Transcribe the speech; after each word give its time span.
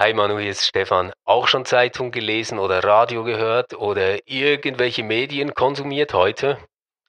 Hi 0.00 0.14
Manu, 0.14 0.38
hier 0.38 0.52
ist 0.52 0.64
Stefan. 0.64 1.10
Auch 1.24 1.48
schon 1.48 1.64
Zeitung 1.64 2.12
gelesen 2.12 2.60
oder 2.60 2.84
Radio 2.84 3.24
gehört 3.24 3.74
oder 3.74 4.28
irgendwelche 4.28 5.02
Medien 5.02 5.54
konsumiert 5.54 6.14
heute? 6.14 6.56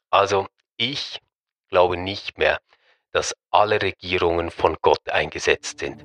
Also 0.09 0.47
ich 0.75 1.19
glaube 1.69 1.97
nicht 1.97 2.39
mehr, 2.39 2.57
dass 3.11 3.35
alle 3.51 3.79
Regierungen 3.79 4.49
von 4.49 4.75
Gott 4.81 5.07
eingesetzt 5.07 5.81
sind. 5.81 6.03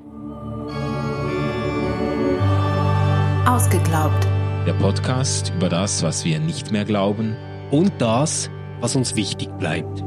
Ausgeglaubt. 3.48 4.26
Der 4.66 4.74
Podcast 4.74 5.54
über 5.56 5.70
das, 5.70 6.02
was 6.02 6.26
wir 6.26 6.38
nicht 6.38 6.70
mehr 6.70 6.84
glauben 6.84 7.34
und 7.70 7.94
das, 7.98 8.50
was 8.80 8.94
uns 8.94 9.16
wichtig 9.16 9.48
bleibt. 9.56 10.02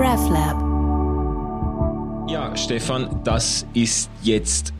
RefLab. 0.00 0.67
Ja, 2.28 2.54
Stefan, 2.58 3.22
das 3.24 3.66
ist 3.72 4.10
jetzt 4.22 4.74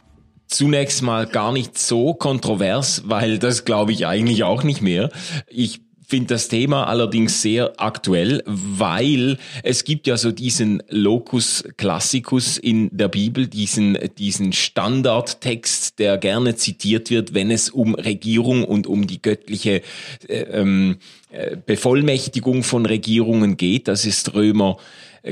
zunächst 0.48 1.00
mal 1.02 1.26
gar 1.26 1.50
nicht 1.50 1.78
so 1.78 2.12
kontrovers, 2.12 3.04
weil 3.06 3.38
das 3.38 3.64
glaube 3.64 3.92
ich 3.92 4.06
eigentlich 4.06 4.44
auch 4.44 4.64
nicht 4.64 4.82
mehr. 4.82 5.08
Ich 5.48 5.80
finde 6.06 6.34
das 6.34 6.48
Thema 6.48 6.86
allerdings 6.86 7.40
sehr 7.40 7.72
aktuell, 7.78 8.42
weil 8.44 9.38
es 9.62 9.84
gibt 9.84 10.06
ja 10.06 10.18
so 10.18 10.30
diesen 10.30 10.82
Locus 10.90 11.64
Classicus 11.78 12.58
in 12.58 12.90
der 12.94 13.08
Bibel, 13.08 13.46
diesen, 13.46 13.96
diesen 14.18 14.52
Standardtext, 14.52 15.98
der 15.98 16.18
gerne 16.18 16.54
zitiert 16.56 17.08
wird, 17.08 17.32
wenn 17.32 17.50
es 17.50 17.70
um 17.70 17.94
Regierung 17.94 18.64
und 18.64 18.86
um 18.86 19.06
die 19.06 19.22
göttliche 19.22 19.80
äh, 20.28 20.40
ähm, 20.40 20.96
äh, 21.30 21.56
Bevollmächtigung 21.56 22.62
von 22.62 22.84
Regierungen 22.84 23.56
geht. 23.56 23.88
Das 23.88 24.04
ist 24.04 24.34
Römer 24.34 24.76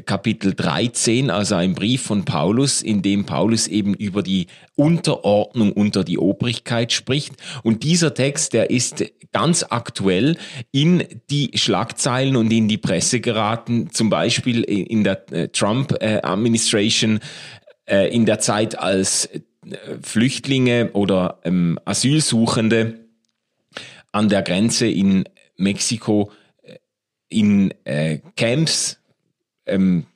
Kapitel 0.04 0.54
13, 0.54 1.30
also 1.30 1.54
ein 1.54 1.74
Brief 1.74 2.02
von 2.02 2.24
Paulus, 2.24 2.82
in 2.82 3.02
dem 3.02 3.24
Paulus 3.24 3.68
eben 3.68 3.94
über 3.94 4.22
die 4.22 4.46
Unterordnung 4.74 5.72
unter 5.72 6.04
die 6.04 6.18
Obrigkeit 6.18 6.92
spricht. 6.92 7.34
Und 7.62 7.82
dieser 7.82 8.14
Text, 8.14 8.52
der 8.52 8.70
ist 8.70 9.04
ganz 9.32 9.66
aktuell 9.68 10.38
in 10.72 11.04
die 11.30 11.50
Schlagzeilen 11.54 12.36
und 12.36 12.50
in 12.50 12.68
die 12.68 12.78
Presse 12.78 13.20
geraten, 13.20 13.90
zum 13.90 14.08
Beispiel 14.08 14.62
in 14.62 15.04
der 15.04 15.30
äh, 15.30 15.48
Trump-Administration, 15.48 17.20
äh, 17.84 18.08
in 18.14 18.24
der 18.24 18.38
Zeit 18.38 18.78
als 18.78 19.26
äh, 19.26 19.40
Flüchtlinge 20.02 20.92
oder 20.92 21.40
ähm, 21.44 21.78
Asylsuchende 21.84 23.06
an 24.12 24.28
der 24.28 24.42
Grenze 24.42 24.86
in 24.86 25.28
Mexiko 25.56 26.32
in 27.28 27.74
Camps 28.36 28.98
ähm, 29.66 30.06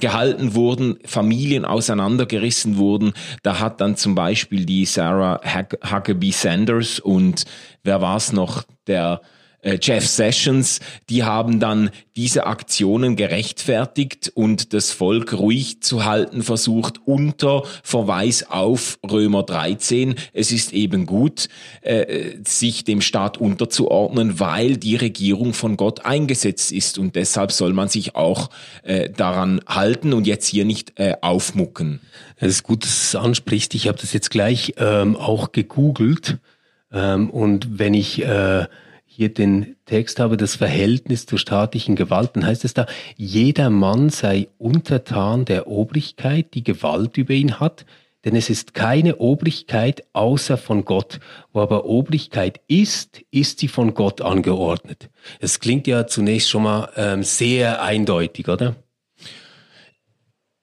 gehalten 0.00 0.54
wurden, 0.54 0.98
Familien 1.04 1.64
auseinandergerissen 1.64 2.76
wurden. 2.76 3.12
Da 3.42 3.58
hat 3.58 3.80
dann 3.80 3.96
zum 3.96 4.14
Beispiel 4.14 4.66
die 4.66 4.84
Sarah 4.84 5.40
Huckabee 5.44 6.30
Sanders 6.30 7.00
und 7.00 7.44
wer 7.82 8.00
war 8.00 8.16
es 8.16 8.32
noch, 8.32 8.64
der 8.86 9.22
Jeff 9.62 10.06
Sessions, 10.06 10.80
die 11.10 11.24
haben 11.24 11.58
dann 11.58 11.90
diese 12.14 12.46
Aktionen 12.46 13.16
gerechtfertigt 13.16 14.30
und 14.34 14.72
das 14.72 14.92
Volk 14.92 15.32
ruhig 15.32 15.82
zu 15.82 16.04
halten 16.04 16.42
versucht 16.42 17.00
unter 17.04 17.64
Verweis 17.82 18.48
auf 18.48 18.98
Römer 19.08 19.42
13. 19.42 20.14
Es 20.32 20.52
ist 20.52 20.72
eben 20.72 21.06
gut, 21.06 21.48
äh, 21.82 22.36
sich 22.44 22.84
dem 22.84 23.00
Staat 23.00 23.38
unterzuordnen, 23.38 24.38
weil 24.38 24.76
die 24.76 24.96
Regierung 24.96 25.54
von 25.54 25.76
Gott 25.76 26.04
eingesetzt 26.04 26.70
ist 26.70 26.96
und 26.98 27.16
deshalb 27.16 27.50
soll 27.50 27.72
man 27.72 27.88
sich 27.88 28.14
auch 28.14 28.50
äh, 28.84 29.10
daran 29.10 29.60
halten 29.66 30.12
und 30.12 30.26
jetzt 30.26 30.46
hier 30.46 30.64
nicht 30.64 30.94
aufmucken. 31.20 32.00
Es 32.36 32.48
ist 32.48 32.62
gut, 32.62 32.84
dass 32.84 32.90
du 32.90 33.18
es 33.18 33.24
ansprichst. 33.24 33.74
Ich 33.74 33.88
habe 33.88 33.98
das 33.98 34.12
jetzt 34.12 34.30
gleich 34.30 34.74
ähm, 34.78 35.16
auch 35.16 35.52
gegoogelt 35.52 36.38
ähm, 36.92 37.30
und 37.30 37.78
wenn 37.78 37.94
ich 37.94 38.24
äh, 38.24 38.66
hier 39.18 39.34
den 39.34 39.74
Text 39.84 40.20
habe, 40.20 40.36
das 40.36 40.54
Verhältnis 40.54 41.26
zur 41.26 41.40
staatlichen 41.40 41.96
Gewalt, 41.96 42.36
dann 42.36 42.46
heißt 42.46 42.64
es 42.64 42.72
da, 42.72 42.86
jeder 43.16 43.68
Mann 43.68 44.10
sei 44.10 44.46
untertan 44.58 45.44
der 45.44 45.66
Obrigkeit, 45.66 46.54
die 46.54 46.62
Gewalt 46.62 47.16
über 47.16 47.34
ihn 47.34 47.58
hat, 47.58 47.84
denn 48.24 48.36
es 48.36 48.48
ist 48.48 48.74
keine 48.74 49.16
Obrigkeit 49.16 50.04
außer 50.12 50.56
von 50.56 50.84
Gott. 50.84 51.18
Wo 51.52 51.58
aber 51.62 51.86
Obrigkeit 51.86 52.60
ist, 52.68 53.22
ist 53.32 53.58
sie 53.58 53.66
von 53.66 53.92
Gott 53.92 54.20
angeordnet. 54.20 55.10
Es 55.40 55.58
klingt 55.58 55.88
ja 55.88 56.06
zunächst 56.06 56.48
schon 56.48 56.62
mal 56.62 56.88
ähm, 56.94 57.24
sehr 57.24 57.82
eindeutig, 57.82 58.48
oder? 58.48 58.76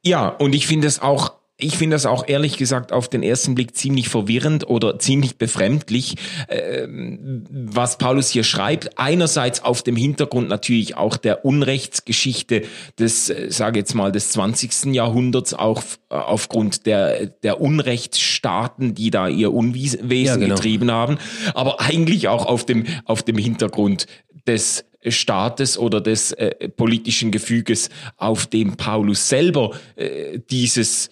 Ja, 0.02 0.30
und 0.30 0.56
ich 0.56 0.66
finde 0.66 0.88
es 0.88 1.02
auch 1.02 1.34
ich 1.58 1.78
finde 1.78 1.96
das 1.96 2.06
auch 2.06 2.28
ehrlich 2.28 2.58
gesagt 2.58 2.92
auf 2.92 3.08
den 3.08 3.24
ersten 3.24 3.56
Blick 3.56 3.76
ziemlich 3.78 4.10
verwirrend 4.10 4.68
oder 4.68 5.00
ziemlich 5.00 5.38
befremdlich, 5.38 6.16
äh, 6.50 6.86
was 6.90 7.98
Paulus 7.98 8.30
hier 8.30 8.44
schreibt. 8.44 9.00
Einerseits 9.00 9.64
auf 9.64 9.82
dem 9.82 9.96
Hintergrund 9.96 10.50
natürlich 10.50 10.98
auch 10.98 11.16
der 11.16 11.46
Unrechtsgeschichte 11.46 12.64
des, 13.00 13.30
äh, 13.30 13.50
sage 13.50 13.80
jetzt 13.80 13.96
mal, 13.96 14.12
des 14.12 14.32
20. 14.32 14.94
Jahrhunderts, 14.94 15.54
auch 15.54 15.82
äh, 16.10 16.16
aufgrund 16.16 16.86
der, 16.86 17.28
der 17.28 17.62
Unrechtsstaaten, 17.62 18.94
die 18.94 19.10
da 19.10 19.30
ihr 19.30 19.54
Unwesen 19.54 20.12
ja, 20.12 20.36
genau. 20.36 20.56
getrieben 20.56 20.92
haben, 20.92 21.18
aber 21.54 21.80
eigentlich 21.80 22.28
auch 22.28 22.46
auf 22.46 22.66
dem, 22.66 22.86
auf 23.06 23.24
dem 23.24 23.38
Hintergrund 23.38 24.08
des 24.46 24.84
Staates 25.08 25.78
oder 25.78 26.02
des 26.02 26.34
äh, 26.34 26.68
politischen 26.70 27.32
Gefüges, 27.32 27.90
auf 28.18 28.46
dem 28.46 28.76
Paulus 28.76 29.30
selber 29.30 29.72
äh, 29.96 30.40
dieses 30.50 31.10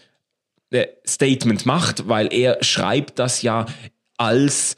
Statement 1.07 1.66
macht, 1.66 2.07
weil 2.07 2.34
er 2.34 2.63
schreibt 2.63 3.19
das 3.19 3.41
ja 3.41 3.66
als 4.17 4.75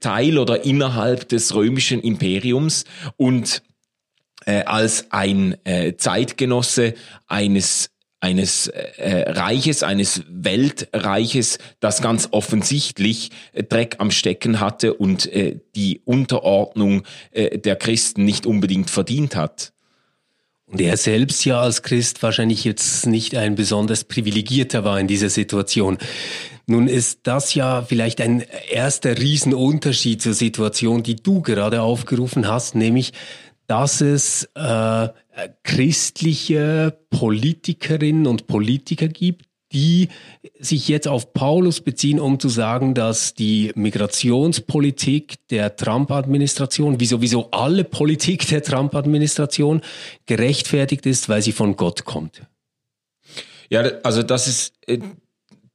Teil 0.00 0.38
oder 0.38 0.64
innerhalb 0.64 1.28
des 1.28 1.54
römischen 1.54 2.00
Imperiums 2.00 2.84
und 3.16 3.62
äh, 4.44 4.64
als 4.64 5.10
ein 5.10 5.56
äh, 5.64 5.96
Zeitgenosse 5.96 6.94
eines 7.26 7.90
eines 8.20 8.66
äh, 8.66 9.30
Reiches, 9.30 9.84
eines 9.84 10.24
Weltreiches, 10.28 11.58
das 11.78 12.02
ganz 12.02 12.28
offensichtlich 12.32 13.30
äh, 13.52 13.62
Dreck 13.62 13.96
am 13.98 14.10
Stecken 14.10 14.58
hatte 14.58 14.94
und 14.94 15.32
äh, 15.32 15.60
die 15.76 16.00
Unterordnung 16.04 17.04
äh, 17.30 17.58
der 17.58 17.76
Christen 17.76 18.24
nicht 18.24 18.44
unbedingt 18.44 18.90
verdient 18.90 19.36
hat. 19.36 19.72
Und 20.70 20.80
er 20.80 20.96
selbst 20.98 21.44
ja 21.44 21.60
als 21.60 21.82
Christ 21.82 22.22
wahrscheinlich 22.22 22.64
jetzt 22.64 23.06
nicht 23.06 23.34
ein 23.34 23.54
besonders 23.54 24.04
privilegierter 24.04 24.84
war 24.84 25.00
in 25.00 25.06
dieser 25.06 25.30
Situation. 25.30 25.96
Nun 26.66 26.88
ist 26.88 27.20
das 27.22 27.54
ja 27.54 27.82
vielleicht 27.82 28.20
ein 28.20 28.44
erster 28.70 29.16
Riesenunterschied 29.16 30.20
zur 30.20 30.34
Situation, 30.34 31.02
die 31.02 31.16
du 31.16 31.40
gerade 31.40 31.80
aufgerufen 31.80 32.46
hast, 32.46 32.74
nämlich, 32.74 33.14
dass 33.66 34.02
es 34.02 34.50
äh, 34.54 35.08
christliche 35.62 36.98
Politikerinnen 37.08 38.26
und 38.26 38.46
Politiker 38.46 39.08
gibt, 39.08 39.46
die 39.72 40.08
sich 40.58 40.88
jetzt 40.88 41.08
auf 41.08 41.32
Paulus 41.32 41.80
beziehen, 41.80 42.20
um 42.20 42.40
zu 42.40 42.48
sagen, 42.48 42.94
dass 42.94 43.34
die 43.34 43.72
Migrationspolitik 43.74 45.46
der 45.48 45.76
Trump-Administration, 45.76 47.00
wie 47.00 47.06
sowieso 47.06 47.50
alle 47.50 47.84
Politik 47.84 48.46
der 48.48 48.62
Trump-Administration, 48.62 49.82
gerechtfertigt 50.26 51.04
ist, 51.06 51.28
weil 51.28 51.42
sie 51.42 51.52
von 51.52 51.76
Gott 51.76 52.04
kommt. 52.04 52.42
Ja, 53.70 53.82
also 54.02 54.22
das 54.22 54.48
ist 54.48 54.72
äh, 54.86 54.98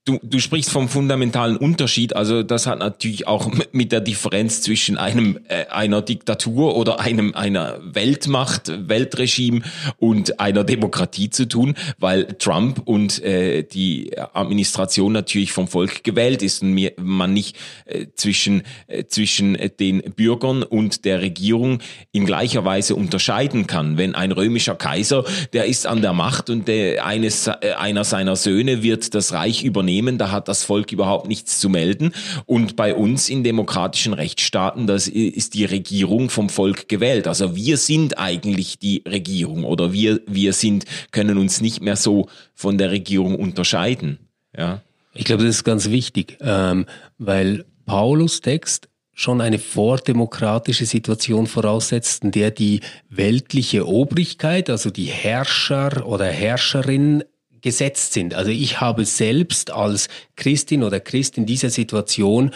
Du, 0.05 0.19
du 0.21 0.39
sprichst 0.39 0.69
vom 0.69 0.89
fundamentalen 0.89 1.55
Unterschied, 1.55 2.13
also 2.13 2.43
das 2.43 2.67
hat 2.67 2.79
natürlich 2.79 3.25
auch 3.25 3.49
mit 3.71 3.93
der 3.93 4.01
Differenz 4.01 4.61
zwischen 4.61 4.97
einem 4.97 5.39
äh, 5.47 5.67
einer 5.67 6.01
Diktatur 6.01 6.75
oder 6.75 6.99
einem 6.99 7.33
einer 7.35 7.79
Weltmacht, 7.81 8.89
Weltregime 8.89 9.61
und 9.99 10.41
einer 10.41 10.65
Demokratie 10.65 11.29
zu 11.29 11.47
tun, 11.47 11.75
weil 11.99 12.25
Trump 12.37 12.81
und 12.83 13.23
äh, 13.23 13.63
die 13.63 14.11
Administration 14.17 15.13
natürlich 15.13 15.53
vom 15.53 15.69
Volk 15.69 16.03
gewählt 16.03 16.41
ist 16.41 16.63
und 16.63 16.77
man 16.97 17.31
nicht 17.31 17.56
äh, 17.85 18.07
zwischen 18.13 18.63
äh, 18.88 19.06
zwischen 19.06 19.57
den 19.79 20.01
Bürgern 20.01 20.63
und 20.63 21.06
der 21.06 21.21
Regierung 21.21 21.79
in 22.11 22.25
gleicher 22.25 22.65
Weise 22.65 22.97
unterscheiden 22.97 23.67
kann. 23.67 23.97
Wenn 23.97 24.15
ein 24.15 24.33
römischer 24.33 24.75
Kaiser, 24.75 25.23
der 25.53 25.63
ist 25.63 25.88
an 25.88 26.01
der 26.01 26.11
Macht 26.11 26.49
und 26.49 26.67
der 26.67 27.06
eines 27.06 27.47
äh, 27.47 27.71
einer 27.77 28.03
seiner 28.03 28.35
Söhne 28.35 28.83
wird 28.83 29.15
das 29.15 29.31
Reich 29.31 29.63
übernehmen 29.63 29.93
Unternehmen, 29.94 30.18
da 30.18 30.31
hat 30.31 30.48
das 30.48 30.63
Volk 30.63 30.92
überhaupt 30.92 31.28
nichts 31.28 31.60
zu 31.60 31.69
melden. 31.69 32.13
Und 32.45 32.75
bei 32.75 32.95
uns 32.95 33.30
in 33.30 33.44
demokratischen 33.44 34.13
Rechtsstaaten, 34.13 34.88
das 34.88 35.07
ist 35.07 35.54
die 35.54 35.66
Regierung 35.66 36.30
vom 36.30 36.50
Volk 36.50 36.90
gewählt. 36.90 37.28
Also 37.28 37.56
wir 37.56 37.78
sind 37.78 38.18
eigentlich 38.18 38.80
die 38.80 39.04
Regierung 39.07 39.63
oder 39.63 39.94
wir, 39.94 40.22
wir 40.28 40.54
sind, 40.54 40.86
können 41.12 41.38
uns 41.38 41.62
nicht 41.62 41.81
mehr 41.81 41.95
so 41.95 42.28
von 42.56 42.78
der 42.78 42.92
Regierung 42.92 43.36
unterscheiden. 43.36 44.18
Ja. 44.57 44.81
Ich 45.13 45.25
glaube, 45.25 45.44
das 45.44 45.57
ist 45.57 45.63
ganz 45.63 45.90
wichtig, 45.90 46.38
ähm, 46.42 46.86
weil 47.19 47.66
Paulus 47.86 48.42
Text 48.42 48.90
schon 49.16 49.42
eine 49.42 49.60
vordemokratische 49.60 50.88
Situation 50.88 51.45
voraussetzt, 51.45 52.24
in 52.24 52.31
der 52.31 52.50
die 52.50 52.80
weltliche 53.10 53.88
Obrigkeit, 53.88 54.72
also 54.72 54.90
die 54.90 55.06
Herrscher 55.06 56.07
oder 56.07 56.25
Herrscherin 56.25 57.24
gesetzt 57.63 58.13
sind. 58.13 58.36
Also 58.36 58.51
ich 58.51 58.80
habe 58.80 59.06
selbst 59.06 59.71
als 59.71 60.10
Christin 60.36 60.83
oder 60.83 61.00
Christ 61.00 61.38
in 61.38 61.48
dieser 61.48 61.71
Situation 61.71 62.51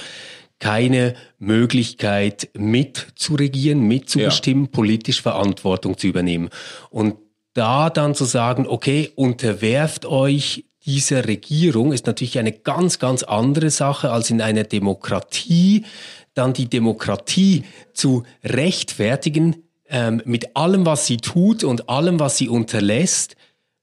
keine 0.60 1.16
Möglichkeit 1.40 2.50
mitzuregieren, 2.54 3.82
mitzubestimmen, 3.82 4.66
ja. 4.66 4.72
politisch 4.72 5.22
Verantwortung 5.22 5.98
zu 5.98 6.08
übernehmen. 6.08 6.50
Und 6.90 7.16
da 7.54 7.90
dann 7.90 8.14
zu 8.14 8.26
sagen, 8.26 8.68
okay, 8.68 9.12
unterwerft 9.16 10.06
euch 10.06 10.66
dieser 10.86 11.28
Regierung, 11.28 11.92
ist 11.92 12.06
natürlich 12.06 12.40
eine 12.40 12.52
ganz, 12.52 13.00
ganz 13.00 13.24
andere 13.24 13.70
Sache 13.70 14.12
als 14.12 14.30
in 14.30 14.42
einer 14.42 14.64
Demokratie, 14.64 15.86
dann 16.34 16.54
die 16.54 16.70
Demokratie 16.70 17.64
zu 17.94 18.24
rechtfertigen 18.44 19.64
ähm, 19.90 20.22
mit 20.26 20.56
allem, 20.56 20.86
was 20.86 21.06
sie 21.06 21.18
tut 21.18 21.64
und 21.64 21.90
allem, 21.90 22.20
was 22.20 22.38
sie 22.38 22.50
unterlässt, 22.50 23.36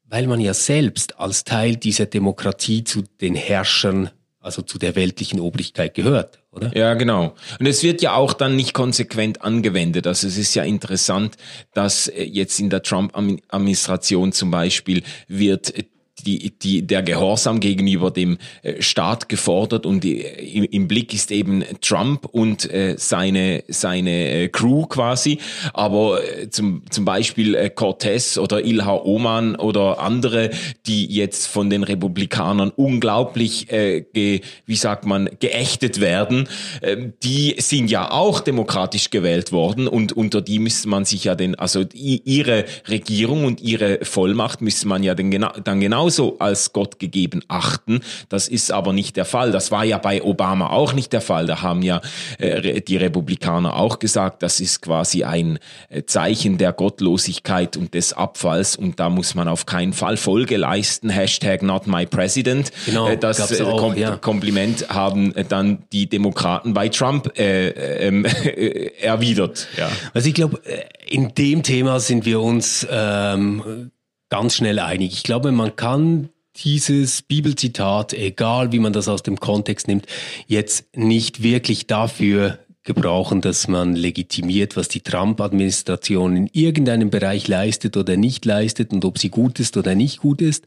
weil 0.05 0.27
man 0.27 0.41
ja 0.41 0.55
selbst 0.55 1.19
als 1.19 1.45
Teil 1.45 1.77
dieser 1.77 2.07
Demokratie 2.07 2.85
zu 2.85 3.05
den 3.21 3.35
Herrschern, 3.35 4.11
also 4.41 4.63
zu 4.63 4.79
der 4.79 4.95
weltlichen 4.95 5.41
Obrigkeit 5.41 5.95
gehört 5.95 6.45
oder? 6.55 6.77
Ja, 6.77 6.95
genau. 6.95 7.35
Und 7.59 7.67
es 7.67 7.83
wird 7.83 8.01
ja 8.03 8.15
auch 8.15 8.33
dann 8.33 8.57
nicht 8.57 8.73
konsequent 8.73 9.43
angewendet. 9.43 10.07
Also 10.07 10.27
es 10.27 10.39
ist 10.39 10.55
ja 10.55 10.63
interessant, 10.63 11.37
dass 11.73 12.09
äh, 12.09 12.23
jetzt 12.23 12.61
in 12.61 12.71
der 12.71 12.83
Trump-Administration 12.83 14.33
zum 14.33 14.51
Beispiel 14.51 15.03
wird 15.29 15.75
die, 16.23 16.57
die, 16.59 16.87
der 16.87 17.03
Gehorsam 17.03 17.61
gegenüber 17.61 18.11
dem 18.11 18.39
äh, 18.63 18.81
Staat 18.81 19.29
gefordert 19.29 19.85
und 19.85 20.05
die, 20.05 20.21
im, 20.21 20.65
im, 20.65 20.89
Blick 20.89 21.13
ist 21.13 21.31
eben 21.31 21.65
Trump 21.81 22.27
und 22.27 22.71
äh, 22.73 22.95
seine, 22.99 23.65
seine 23.69 24.31
äh, 24.31 24.49
Crew 24.49 24.87
quasi. 24.87 25.39
Aber 25.73 26.23
äh, 26.23 26.51
zum, 26.51 26.83
zum 26.91 27.05
Beispiel 27.05 27.55
äh, 27.55 27.71
Cortez 27.71 28.39
oder 28.39 28.65
Ilha 28.65 28.95
Oman 28.95 29.57
oder 29.57 30.01
andere, 30.01 30.51
die 30.87 31.07
jetzt 31.07 31.47
von 31.47 31.69
den 31.69 31.83
Republikanern 31.83 32.71
unglaublich, 32.71 33.71
äh, 33.73 34.03
ge, 34.13 34.41
wie 34.67 34.77
sagt 34.77 35.07
man, 35.07 35.29
geächtet 35.41 36.01
werden, 36.01 36.49
äh, 36.81 36.97
die 37.23 37.57
sind 37.59 37.91
ja 37.91 38.11
auch 38.11 38.41
demokratisch 38.41 39.11
gewählt 39.11 39.53
worden 39.53 39.89
und 39.89 40.13
unter 40.13 40.41
die 40.41 40.59
müsste 40.59 40.89
man 40.89 41.05
sich 41.05 41.25
ja 41.25 41.35
den, 41.35 41.55
also 41.57 41.85
ihre 41.93 42.65
Regierung 42.89 43.45
und 43.45 43.61
ihre 43.61 44.05
Vollmacht 44.05 44.61
müsste 44.61 44.87
man 44.87 45.03
ja 45.03 45.15
den, 45.15 45.31
dann 45.65 45.81
genauso 45.81 46.04
genauso 46.05 46.39
als 46.39 46.73
Gott 46.73 46.99
gegeben 46.99 47.43
achten. 47.49 48.01
Das 48.29 48.49
ist 48.49 48.71
aber 48.71 48.93
nicht 48.93 49.17
der 49.17 49.25
Fall. 49.25 49.53
Das 49.53 49.71
war 49.71 49.85
ja 49.85 49.97
bei 49.97 50.23
Obama 50.23 50.69
auch 50.69 50.93
nicht 50.93 51.13
der 51.15 51.23
Fall. 51.23 51.47
Da 51.47 51.63
haben 51.63 51.81
ja 51.83 52.03
äh, 52.39 52.83
die 52.83 52.99
Republikaner 52.99 53.77
auch 53.77 53.99
gesagt, 53.99 54.43
das 54.43 54.61
ist 54.61 54.83
quasi 54.83 55.25
ein 55.25 55.59
äh, 55.89 56.03
Zeichen 56.05 56.59
der 56.59 56.73
Gottlosigkeit 56.73 57.79
und 57.79 57.95
des 57.95 58.13
Abfalls 58.13 58.77
und 58.77 59.01
da 59.01 59.09
muss 59.09 59.35
man 59.35 59.49
auf 59.49 59.65
keinen 59.65 59.95
Fall 59.95 60.19
Folge 60.19 60.59
leisten. 60.59 61.09
Hashtag 61.09 61.63
not 61.63 61.87
my 61.87 62.05
president. 62.05 62.71
Genau, 62.85 63.09
äh, 63.09 63.17
das 63.17 63.61
auch, 63.61 63.79
Kom 63.79 63.97
ja. 63.97 64.17
Kompliment 64.17 64.91
haben 64.91 65.33
dann 65.49 65.85
die 65.93 66.07
Demokraten 66.07 66.75
bei 66.75 66.91
Trump 66.91 67.39
äh, 67.39 67.69
ähm, 67.69 68.25
erwidert. 69.01 69.69
Ja. 69.79 69.89
Also 70.13 70.29
ich 70.29 70.35
glaube, 70.35 70.61
in 71.07 71.35
dem 71.35 71.63
Thema 71.63 71.99
sind 71.99 72.27
wir 72.27 72.41
uns 72.41 72.87
ähm, 72.91 73.91
ganz 74.35 74.57
schnell 74.57 74.81
einig. 74.81 75.13
Ich 75.13 75.23
glaube, 75.23 75.53
man 75.53 75.77
kann 75.77 76.29
dieses 76.57 77.23
Bibelzitat, 77.23 78.15
egal 78.15 78.73
wie 78.73 78.81
man 78.81 78.93
das 78.93 79.07
aus 79.07 79.23
dem 79.23 79.39
Kontext 79.39 79.87
nimmt, 79.87 80.07
jetzt 80.49 80.97
nicht 80.97 81.45
wirklich 81.45 81.87
dafür 81.87 82.59
gebrauchen, 82.83 83.43
dass 83.43 83.69
man 83.69 83.95
legitimiert, 83.95 84.77
was 84.77 84.89
die 84.89 85.03
Trump-Administration 85.03 86.37
in 86.37 86.51
irgendeinem 86.53 87.11
Bereich 87.11 87.47
leistet 87.47 87.97
oder 87.97 88.17
nicht 88.17 88.45
leistet 88.45 88.93
und 88.93 89.05
ob 89.05 89.19
sie 89.19 89.31
gut 89.31 89.61
ist 89.61 89.77
oder 89.77 89.95
nicht 89.95 90.19
gut 90.19 90.43
ist. 90.43 90.65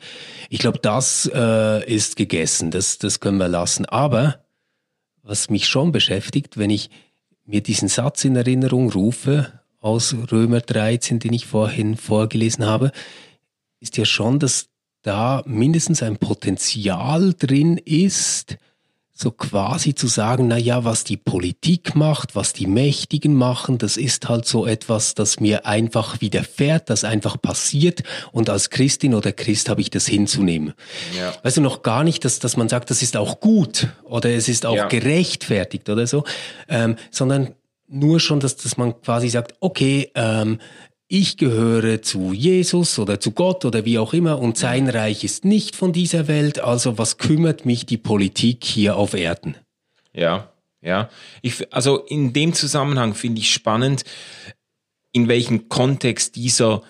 Ich 0.49 0.59
glaube, 0.59 0.79
das 0.79 1.29
äh, 1.35 1.93
ist 1.93 2.15
gegessen, 2.15 2.71
das, 2.71 2.99
das 2.99 3.19
können 3.19 3.37
wir 3.37 3.49
lassen. 3.49 3.85
Aber 3.85 4.45
was 5.23 5.49
mich 5.49 5.67
schon 5.67 5.91
beschäftigt, 5.91 6.55
wenn 6.57 6.69
ich 6.69 6.89
mir 7.43 7.59
diesen 7.59 7.89
Satz 7.89 8.23
in 8.23 8.37
Erinnerung 8.37 8.89
rufe 8.93 9.51
aus 9.81 10.15
Römer 10.31 10.61
13, 10.61 11.19
den 11.19 11.33
ich 11.33 11.47
vorhin 11.47 11.97
vorgelesen 11.97 12.65
habe, 12.65 12.93
ist 13.79 13.97
ja 13.97 14.06
schon, 14.06 14.39
dass 14.39 14.68
da 15.01 15.44
mindestens 15.45 16.03
ein 16.03 16.18
Potenzial 16.18 17.33
drin 17.33 17.77
ist, 17.77 18.57
so 19.19 19.31
quasi 19.31 19.95
zu 19.95 20.06
sagen, 20.06 20.47
na 20.47 20.57
ja, 20.57 20.83
was 20.83 21.03
die 21.03 21.18
Politik 21.18 21.95
macht, 21.95 22.35
was 22.35 22.53
die 22.53 22.68
Mächtigen 22.68 23.33
machen, 23.33 23.79
das 23.79 23.97
ist 23.97 24.29
halt 24.29 24.45
so 24.45 24.68
etwas, 24.68 25.15
das 25.15 25.39
mir 25.39 25.65
einfach 25.65 26.21
widerfährt, 26.21 26.91
das 26.91 27.03
einfach 27.03 27.41
passiert 27.41 28.03
und 28.31 28.50
als 28.50 28.69
Christin 28.69 29.15
oder 29.15 29.31
Christ 29.31 29.69
habe 29.69 29.81
ich 29.81 29.89
das 29.89 30.06
hinzunehmen. 30.06 30.74
Ja. 31.18 31.33
Weißt 31.41 31.57
du 31.57 31.62
noch 31.62 31.81
gar 31.81 32.03
nicht, 32.03 32.25
dass, 32.25 32.38
dass 32.38 32.57
man 32.57 32.69
sagt, 32.69 32.91
das 32.91 33.01
ist 33.01 33.18
auch 33.18 33.39
gut 33.39 33.88
oder 34.03 34.29
es 34.29 34.50
ist 34.50 34.68
auch 34.68 34.75
ja. 34.75 34.88
gerechtfertigt 34.88 35.89
oder 35.89 36.06
so, 36.06 36.24
ähm, 36.68 36.95
sondern 37.09 37.56
nur 37.88 38.19
schon, 38.19 38.39
dass, 38.39 38.56
dass 38.56 38.77
man 38.77 39.01
quasi 39.01 39.29
sagt, 39.29 39.56
okay, 39.62 40.12
ähm, 40.13 40.59
ich 41.07 41.38
gehöre 41.38 42.01
zu 42.01 42.33
Jesus 42.33 43.00
oder 43.00 43.19
zu 43.19 43.31
Gott 43.31 43.63
oder 43.65 43.86
wie 43.86 43.98
auch 43.98 44.13
immer 44.13 44.39
und 44.39 44.57
sein 44.57 44.89
Reich 44.89 45.24
ist 45.24 45.45
nicht 45.45 45.75
von 45.75 45.94
dieser 45.94 46.27
Welt, 46.27 46.59
also 46.59 46.98
was 46.98 47.18
kümmert 47.18 47.65
mich 47.65 47.86
die 47.86 47.98
Politik 47.98 48.65
hier 48.65 48.98
auf 48.98 49.13
Erden? 49.13 49.56
Ja, 50.13 50.51
ja. 50.81 51.09
Ich, 51.42 51.74
also 51.74 52.00
in 52.00 52.33
dem 52.33 52.54
Zusammenhang 52.54 53.13
finde 53.13 53.39
ich 53.39 53.54
spannend, 53.54 54.04
in 55.13 55.27
welchem 55.27 55.69
Kontext 55.69 56.36
dieser 56.36 56.83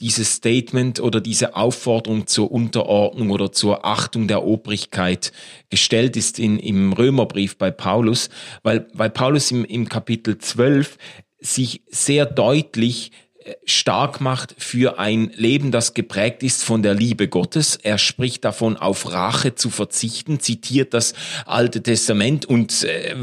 dieses 0.00 0.34
Statement 0.34 1.00
oder 1.00 1.20
diese 1.20 1.56
Aufforderung 1.56 2.26
zur 2.26 2.50
Unterordnung 2.50 3.30
oder 3.30 3.52
zur 3.52 3.84
Achtung 3.84 4.28
der 4.28 4.44
Obrigkeit 4.44 5.32
gestellt 5.70 6.16
ist 6.16 6.38
in, 6.38 6.58
im 6.58 6.92
Römerbrief 6.92 7.56
bei 7.56 7.70
Paulus, 7.70 8.28
weil, 8.62 8.86
weil 8.92 9.10
Paulus 9.10 9.50
im, 9.50 9.64
im 9.64 9.88
Kapitel 9.88 10.38
12 10.38 10.98
sich 11.40 11.82
sehr 11.88 12.26
deutlich 12.26 13.12
stark 13.64 14.20
macht 14.20 14.54
für 14.58 14.98
ein 14.98 15.30
Leben, 15.34 15.70
das 15.70 15.94
geprägt 15.94 16.42
ist 16.42 16.64
von 16.64 16.82
der 16.82 16.94
Liebe 16.94 17.28
Gottes. 17.28 17.76
Er 17.76 17.98
spricht 17.98 18.44
davon, 18.44 18.76
auf 18.76 19.10
Rache 19.12 19.54
zu 19.54 19.70
verzichten, 19.70 20.40
zitiert 20.40 20.94
das 20.94 21.14
Alte 21.46 21.82
Testament 21.82 22.46
und 22.46 22.84
äh, 22.84 23.14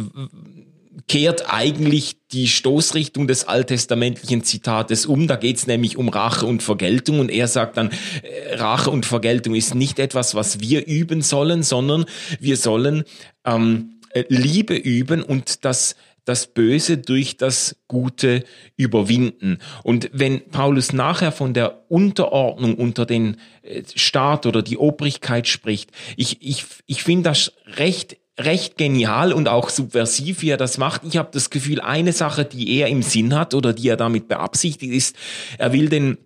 kehrt 1.07 1.53
eigentlich 1.53 2.17
die 2.31 2.47
Stoßrichtung 2.47 3.27
des 3.27 3.47
alttestamentlichen 3.47 4.43
Zitates 4.43 5.05
um. 5.05 5.27
Da 5.27 5.37
geht 5.37 5.57
es 5.57 5.67
nämlich 5.67 5.97
um 5.97 6.09
Rache 6.09 6.45
und 6.45 6.61
Vergeltung 6.61 7.19
und 7.19 7.29
er 7.29 7.47
sagt 7.47 7.77
dann, 7.77 7.91
äh, 8.23 8.55
Rache 8.55 8.89
und 8.89 9.05
Vergeltung 9.05 9.55
ist 9.55 9.75
nicht 9.75 9.99
etwas, 9.99 10.35
was 10.35 10.59
wir 10.59 10.85
üben 10.85 11.21
sollen, 11.21 11.63
sondern 11.63 12.05
wir 12.39 12.57
sollen 12.57 13.03
ähm, 13.45 14.01
äh, 14.11 14.25
Liebe 14.29 14.75
üben 14.75 15.23
und 15.23 15.63
das 15.63 15.95
das 16.27 16.47
Böse 16.47 16.97
durch 16.97 17.37
das 17.37 17.77
Gute 17.87 18.43
überwinden. 18.75 19.59
Und 19.83 20.09
wenn 20.11 20.49
Paulus 20.49 20.91
nachher 20.91 21.31
von 21.31 21.53
der 21.53 21.89
Unterordnung 21.89 22.75
unter 22.75 23.05
den 23.05 23.37
äh, 23.61 23.83
Staat 23.95 24.45
oder 24.45 24.61
die 24.61 24.77
Obrigkeit 24.77 25.47
spricht, 25.47 25.91
ich, 26.17 26.41
ich, 26.41 26.65
ich 26.85 27.03
finde 27.03 27.29
das 27.29 27.53
recht 27.77 28.17
recht 28.39 28.77
genial 28.77 29.33
und 29.33 29.47
auch 29.47 29.69
subversiv, 29.69 30.43
wie 30.43 30.51
er 30.51 30.57
das 30.57 30.77
macht. 30.77 31.01
Ich 31.05 31.17
habe 31.17 31.29
das 31.31 31.49
Gefühl, 31.49 31.81
eine 31.81 32.13
Sache, 32.13 32.45
die 32.45 32.77
er 32.77 32.87
im 32.87 33.01
Sinn 33.01 33.33
hat 33.33 33.55
oder 33.55 33.73
die 33.73 33.87
er 33.89 33.97
damit 33.97 34.27
beabsichtigt, 34.27 34.93
ist, 34.93 35.15
er 35.57 35.73
will 35.73 35.89
den 35.89 36.17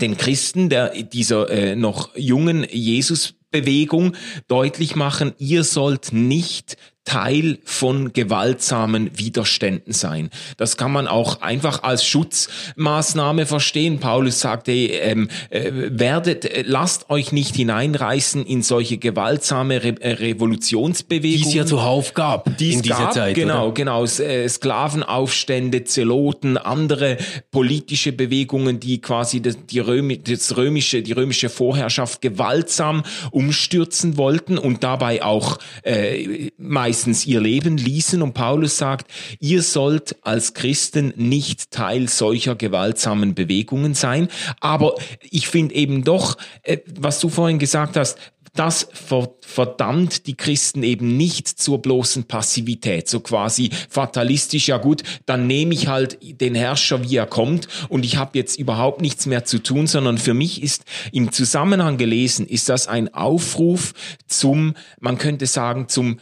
den 0.00 0.16
Christen 0.16 0.70
der 0.70 1.02
dieser 1.02 1.50
äh, 1.50 1.76
noch 1.76 2.16
jungen 2.16 2.66
Jesusbewegung 2.70 4.16
deutlich 4.48 4.96
machen, 4.96 5.34
ihr 5.38 5.64
sollt 5.64 6.12
nicht 6.12 6.76
Teil 7.04 7.58
von 7.64 8.14
gewaltsamen 8.14 9.18
Widerständen 9.18 9.92
sein. 9.92 10.30
Das 10.56 10.78
kann 10.78 10.90
man 10.90 11.06
auch 11.06 11.42
einfach 11.42 11.82
als 11.82 12.04
Schutzmaßnahme 12.04 13.44
verstehen. 13.44 14.00
Paulus 14.00 14.40
sagte, 14.40 14.72
ähm, 14.72 15.28
äh, 15.50 15.70
werdet, 15.72 16.46
äh, 16.46 16.64
lasst 16.66 17.10
euch 17.10 17.30
nicht 17.30 17.56
hineinreißen 17.56 18.46
in 18.46 18.62
solche 18.62 18.96
gewaltsame 18.96 19.84
Re 19.84 19.94
äh, 20.00 20.12
Revolutionsbewegungen. 20.12 21.42
Die 21.42 21.48
es 21.48 21.54
ja 21.54 21.66
zuhauf 21.66 22.14
gab 22.14 22.56
die 22.56 22.72
in 22.72 22.82
dieser 22.82 22.96
gab, 22.96 23.12
Zeit. 23.12 23.34
Genau, 23.34 23.66
oder? 23.66 23.74
genau. 23.74 24.04
Äh, 24.04 24.48
Sklavenaufstände, 24.48 25.84
Zeloten, 25.84 26.56
andere 26.56 27.18
politische 27.50 28.12
Bewegungen, 28.12 28.80
die 28.80 29.00
quasi 29.00 29.42
das, 29.42 29.58
die, 29.66 29.80
Römi, 29.80 30.22
das 30.22 30.56
römische, 30.56 31.02
die 31.02 31.12
römische 31.12 31.50
Vorherrschaft 31.50 32.22
gewaltsam 32.22 33.02
umstürzen 33.30 34.16
wollten 34.16 34.56
und 34.56 34.82
dabei 34.82 35.22
auch 35.22 35.58
äh, 35.82 36.50
meist 36.56 36.93
meistens 36.94 37.26
ihr 37.26 37.40
Leben 37.40 37.76
ließen 37.76 38.22
und 38.22 38.34
Paulus 38.34 38.78
sagt, 38.78 39.10
ihr 39.40 39.64
sollt 39.64 40.14
als 40.22 40.54
Christen 40.54 41.12
nicht 41.16 41.72
Teil 41.72 42.08
solcher 42.08 42.54
gewaltsamen 42.54 43.34
Bewegungen 43.34 43.94
sein. 43.94 44.28
Aber 44.60 44.94
ich 45.28 45.48
finde 45.48 45.74
eben 45.74 46.04
doch, 46.04 46.38
äh, 46.62 46.78
was 46.96 47.18
du 47.18 47.30
vorhin 47.30 47.58
gesagt 47.58 47.96
hast, 47.96 48.16
das 48.54 48.86
verdammt 48.92 50.28
die 50.28 50.36
Christen 50.36 50.84
eben 50.84 51.16
nicht 51.16 51.48
zur 51.48 51.82
bloßen 51.82 52.28
Passivität, 52.28 53.08
so 53.08 53.18
quasi 53.18 53.70
fatalistisch, 53.90 54.68
ja 54.68 54.76
gut, 54.76 55.02
dann 55.26 55.48
nehme 55.48 55.74
ich 55.74 55.88
halt 55.88 56.18
den 56.22 56.54
Herrscher, 56.54 57.02
wie 57.02 57.16
er 57.16 57.26
kommt 57.26 57.66
und 57.88 58.04
ich 58.04 58.16
habe 58.18 58.38
jetzt 58.38 58.56
überhaupt 58.56 59.00
nichts 59.00 59.26
mehr 59.26 59.44
zu 59.44 59.60
tun, 59.60 59.88
sondern 59.88 60.18
für 60.18 60.34
mich 60.34 60.62
ist 60.62 60.84
im 61.10 61.32
Zusammenhang 61.32 61.96
gelesen, 61.96 62.46
ist 62.46 62.68
das 62.68 62.86
ein 62.86 63.12
Aufruf 63.12 63.92
zum, 64.28 64.74
man 65.00 65.18
könnte 65.18 65.46
sagen, 65.46 65.88
zum 65.88 66.20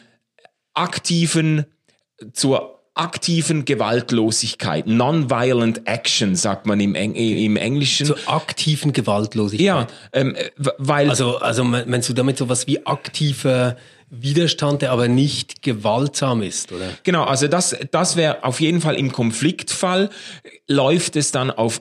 aktiven, 0.74 1.66
zur 2.32 2.80
aktiven 2.94 3.64
Gewaltlosigkeit, 3.64 4.86
non-violent 4.86 5.86
action, 5.86 6.36
sagt 6.36 6.66
man 6.66 6.78
im, 6.80 6.94
Eng 6.94 7.14
im 7.14 7.56
Englischen. 7.56 8.06
Zur 8.06 8.18
aktiven 8.26 8.92
Gewaltlosigkeit. 8.92 9.64
Ja, 9.64 9.86
ähm, 10.12 10.36
weil. 10.78 11.08
Also, 11.08 11.38
also 11.38 11.64
meinst 11.64 12.08
du 12.08 12.12
damit 12.12 12.36
sowas 12.36 12.66
wie 12.66 12.86
aktiver 12.86 13.76
Widerstand, 14.10 14.82
der 14.82 14.92
aber 14.92 15.08
nicht 15.08 15.62
gewaltsam 15.62 16.42
ist, 16.42 16.70
oder? 16.70 16.90
Genau, 17.02 17.24
also 17.24 17.48
das, 17.48 17.74
das 17.90 18.16
wäre 18.16 18.44
auf 18.44 18.60
jeden 18.60 18.82
Fall 18.82 18.96
im 18.96 19.10
Konfliktfall, 19.10 20.10
läuft 20.68 21.16
es 21.16 21.32
dann 21.32 21.50
auf 21.50 21.80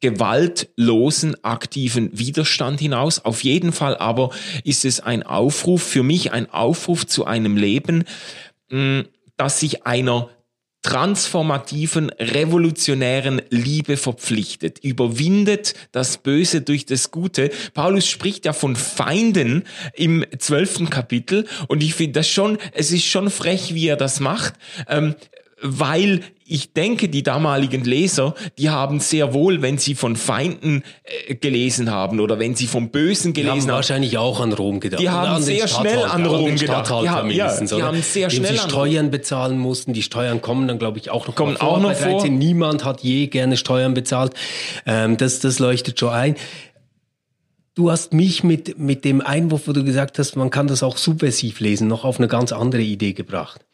gewaltlosen 0.00 1.42
aktiven 1.44 2.10
Widerstand 2.18 2.80
hinaus. 2.80 3.24
Auf 3.24 3.44
jeden 3.44 3.72
Fall 3.72 3.96
aber 3.96 4.30
ist 4.64 4.84
es 4.84 5.00
ein 5.00 5.22
Aufruf, 5.22 5.82
für 5.82 6.02
mich 6.02 6.32
ein 6.32 6.50
Aufruf 6.50 7.06
zu 7.06 7.24
einem 7.24 7.56
Leben, 7.56 8.04
mm, 8.70 9.00
das 9.36 9.60
sich 9.60 9.86
einer 9.86 10.30
transformativen, 10.82 12.08
revolutionären 12.18 13.42
Liebe 13.50 13.98
verpflichtet, 13.98 14.78
überwindet 14.82 15.74
das 15.92 16.16
Böse 16.18 16.62
durch 16.62 16.86
das 16.86 17.10
Gute. 17.10 17.50
Paulus 17.74 18.08
spricht 18.08 18.46
ja 18.46 18.54
von 18.54 18.76
Feinden 18.76 19.64
im 19.94 20.24
zwölften 20.38 20.88
Kapitel 20.88 21.46
und 21.68 21.82
ich 21.82 21.94
finde 21.94 22.20
das 22.20 22.28
schon, 22.28 22.56
es 22.72 22.92
ist 22.92 23.04
schon 23.04 23.30
frech, 23.30 23.74
wie 23.74 23.88
er 23.88 23.96
das 23.96 24.20
macht. 24.20 24.54
Ähm, 24.88 25.16
weil 25.62 26.22
ich 26.50 26.72
denke, 26.72 27.08
die 27.08 27.22
damaligen 27.22 27.84
Leser, 27.84 28.34
die 28.58 28.70
haben 28.70 28.98
sehr 28.98 29.32
wohl, 29.32 29.62
wenn 29.62 29.78
sie 29.78 29.94
von 29.94 30.16
Feinden 30.16 30.82
äh, 31.04 31.36
gelesen 31.36 31.90
haben 31.90 32.18
oder 32.18 32.40
wenn 32.40 32.56
sie 32.56 32.66
vom 32.66 32.90
Bösen 32.90 33.32
gelesen 33.32 33.54
die 33.54 33.60
haben, 33.62 33.68
haben 33.68 33.76
wahrscheinlich 33.76 34.18
auch 34.18 34.40
an 34.40 34.52
Rom 34.52 34.80
gedacht. 34.80 35.00
Die 35.00 35.08
haben 35.08 35.40
sehr 35.42 35.68
schnell 35.68 36.02
an 36.02 36.26
Rom 36.26 36.56
gedacht. 36.56 36.90
Die 36.90 37.08
haben, 37.08 37.30
ja, 37.30 37.56
die 37.56 37.82
haben 37.82 38.02
sehr 38.02 38.30
schnell 38.30 38.58
sie 38.58 38.58
Steuern 38.58 39.12
bezahlen 39.12 39.58
mussten. 39.58 39.92
Die 39.92 40.02
Steuern 40.02 40.42
kommen 40.42 40.66
dann, 40.66 40.80
glaube 40.80 40.98
ich, 40.98 41.10
auch 41.10 41.28
noch 41.28 41.36
kommen 41.36 41.56
vor. 41.56 41.68
Auch 41.68 41.80
noch 41.80 41.94
vor. 41.94 42.26
Niemand 42.26 42.84
hat 42.84 43.02
je 43.02 43.28
gerne 43.28 43.56
Steuern 43.56 43.94
bezahlt. 43.94 44.34
Ähm, 44.86 45.16
das, 45.16 45.38
das 45.38 45.60
leuchtet 45.60 46.00
schon 46.00 46.10
ein. 46.10 46.34
Du 47.76 47.92
hast 47.92 48.12
mich 48.12 48.42
mit, 48.42 48.76
mit 48.76 49.04
dem 49.04 49.20
Einwurf, 49.20 49.68
wo 49.68 49.72
du 49.72 49.84
gesagt 49.84 50.18
hast, 50.18 50.34
man 50.34 50.50
kann 50.50 50.66
das 50.66 50.82
auch 50.82 50.96
subversiv 50.96 51.60
lesen, 51.60 51.86
noch 51.86 52.04
auf 52.04 52.18
eine 52.18 52.26
ganz 52.26 52.50
andere 52.52 52.82
Idee 52.82 53.12
gebracht. 53.12 53.64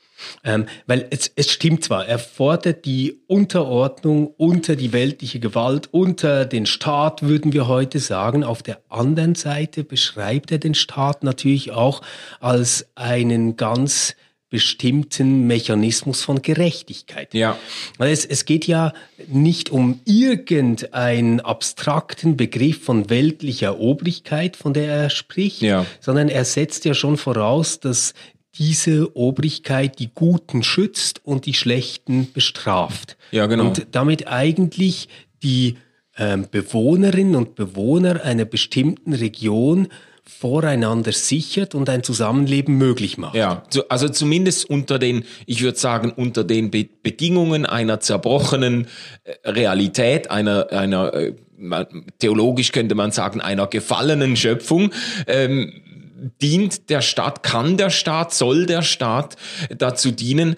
Ähm, 0.45 0.67
weil 0.87 1.07
es, 1.11 1.31
es 1.37 1.51
stimmt 1.51 1.85
zwar, 1.85 2.07
er 2.07 2.19
fordert 2.19 2.85
die 2.85 3.21
Unterordnung 3.27 4.29
unter 4.37 4.77
die 4.77 4.93
weltliche 4.93 5.41
Gewalt, 5.41 5.89
unter 5.93 6.45
den 6.45 6.67
Staat, 6.67 7.23
würden 7.23 7.53
wir 7.53 7.69
heute 7.69 7.99
sagen. 7.99 8.45
Auf 8.45 8.63
der 8.63 8.81
anderen 8.89 9.35
Seite 9.35 9.85
beschreibt 9.85 10.53
er 10.53 10.59
den 10.59 10.75
Staat 10.75 11.23
natürlich 11.25 11.73
auch 11.73 12.03
als 12.41 12.87
einen 12.95 13.57
ganz 13.57 14.15
bestimmten 14.49 15.47
Mechanismus 15.49 16.23
von 16.23 16.41
Gerechtigkeit. 16.41 17.35
Ja. 17.35 17.59
Weil 17.99 18.13
es, 18.13 18.25
es 18.25 18.45
geht 18.45 18.67
ja 18.67 18.93
nicht 19.27 19.71
um 19.71 20.01
irgendeinen 20.05 21.41
abstrakten 21.41 22.37
Begriff 22.37 22.85
von 22.85 23.11
weltlicher 23.11 23.81
Obrigkeit, 23.81 24.57
von 24.57 24.73
der 24.73 24.89
er 24.89 25.11
spricht, 25.11 25.63
ja. 25.63 25.85
sondern 26.01 26.29
er 26.29 26.45
setzt 26.45 26.85
ja 26.85 26.95
schon 26.95 27.17
voraus, 27.17 27.81
dass 27.81 28.15
diese 28.59 29.17
Obrigkeit 29.17 29.99
die 29.99 30.11
Guten 30.15 30.63
schützt 30.63 31.21
und 31.25 31.47
die 31.47 31.55
Schlechten 31.55 32.33
bestraft. 32.33 33.17
Ja, 33.31 33.47
genau. 33.47 33.67
Und 33.67 33.89
damit 33.93 34.29
eigentlich 34.29 35.09
die 35.43 35.77
ähm, 36.17 36.47
Bewohnerinnen 36.51 37.37
und 37.37 37.55
Bewohner 37.55 38.25
einer 38.25 38.45
bestimmten 38.45 39.13
Region 39.13 39.89
voreinander 40.29 41.13
sichert 41.13 41.75
und 41.75 41.89
ein 41.89 42.03
Zusammenleben 42.03 42.77
möglich 42.77 43.17
macht. 43.17 43.37
Ja, 43.37 43.63
also 43.89 44.09
zumindest 44.09 44.69
unter 44.69 44.99
den, 44.99 45.25
ich 45.47 45.63
würde 45.63 45.79
sagen, 45.79 46.13
unter 46.15 46.43
den 46.43 46.71
Be 46.71 46.89
Bedingungen 47.03 47.65
einer 47.65 48.01
zerbrochenen 48.01 48.89
äh, 49.23 49.49
Realität, 49.49 50.31
einer, 50.31 50.73
einer 50.73 51.15
äh, 51.15 51.35
theologisch 52.19 52.73
könnte 52.73 52.95
man 52.95 53.13
sagen, 53.13 53.41
einer 53.41 53.67
gefallenen 53.69 54.37
Schöpfung. 54.37 54.91
Ähm, 55.27 55.73
dient 56.41 56.91
der 56.91 57.03
Staat, 57.03 57.43
kann 57.43 57.77
der 57.77 57.91
Staat, 57.91 58.33
soll 58.33 58.67
der 58.67 58.83
Staat 58.83 59.37
dazu 59.77 60.11
dienen, 60.11 60.57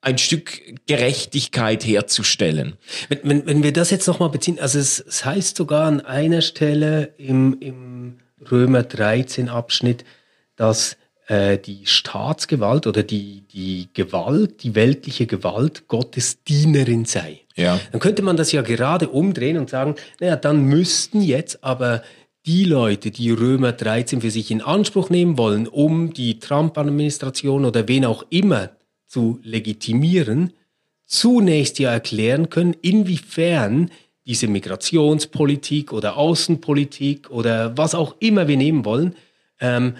ein 0.00 0.18
Stück 0.18 0.60
Gerechtigkeit 0.86 1.84
herzustellen. 1.84 2.76
Wenn, 3.08 3.20
wenn, 3.22 3.46
wenn 3.46 3.62
wir 3.62 3.72
das 3.72 3.90
jetzt 3.90 4.06
nochmal 4.06 4.28
beziehen, 4.28 4.58
also 4.60 4.78
es, 4.78 5.00
es 5.00 5.24
heißt 5.24 5.56
sogar 5.56 5.86
an 5.86 6.02
einer 6.02 6.42
Stelle 6.42 7.14
im, 7.16 7.56
im 7.60 8.18
Römer 8.50 8.82
13 8.82 9.48
Abschnitt, 9.48 10.04
dass 10.56 10.96
äh, 11.26 11.56
die 11.56 11.86
Staatsgewalt 11.86 12.86
oder 12.86 13.02
die, 13.02 13.44
die 13.52 13.88
Gewalt, 13.94 14.62
die 14.62 14.74
weltliche 14.74 15.26
Gewalt 15.26 15.88
Gottes 15.88 16.42
Dienerin 16.44 17.06
sei. 17.06 17.40
Ja. 17.56 17.80
Dann 17.92 18.00
könnte 18.00 18.22
man 18.22 18.36
das 18.36 18.52
ja 18.52 18.60
gerade 18.60 19.08
umdrehen 19.08 19.56
und 19.56 19.70
sagen, 19.70 19.94
naja, 20.20 20.36
dann 20.36 20.64
müssten 20.64 21.22
jetzt 21.22 21.64
aber 21.64 22.02
die 22.46 22.64
Leute, 22.64 23.10
die 23.10 23.30
Römer 23.30 23.72
13 23.72 24.20
für 24.20 24.30
sich 24.30 24.50
in 24.50 24.60
Anspruch 24.60 25.08
nehmen 25.08 25.38
wollen, 25.38 25.66
um 25.66 26.12
die 26.12 26.38
Trump-Administration 26.38 27.64
oder 27.64 27.88
wen 27.88 28.04
auch 28.04 28.24
immer 28.28 28.70
zu 29.06 29.38
legitimieren, 29.42 30.52
zunächst 31.06 31.78
ja 31.78 31.90
erklären 31.90 32.50
können, 32.50 32.74
inwiefern 32.82 33.90
diese 34.26 34.48
Migrationspolitik 34.48 35.92
oder 35.92 36.16
Außenpolitik 36.16 37.30
oder 37.30 37.76
was 37.76 37.94
auch 37.94 38.16
immer 38.20 38.48
wir 38.48 38.56
nehmen 38.56 38.84
wollen, 38.84 39.14
ähm, 39.60 39.94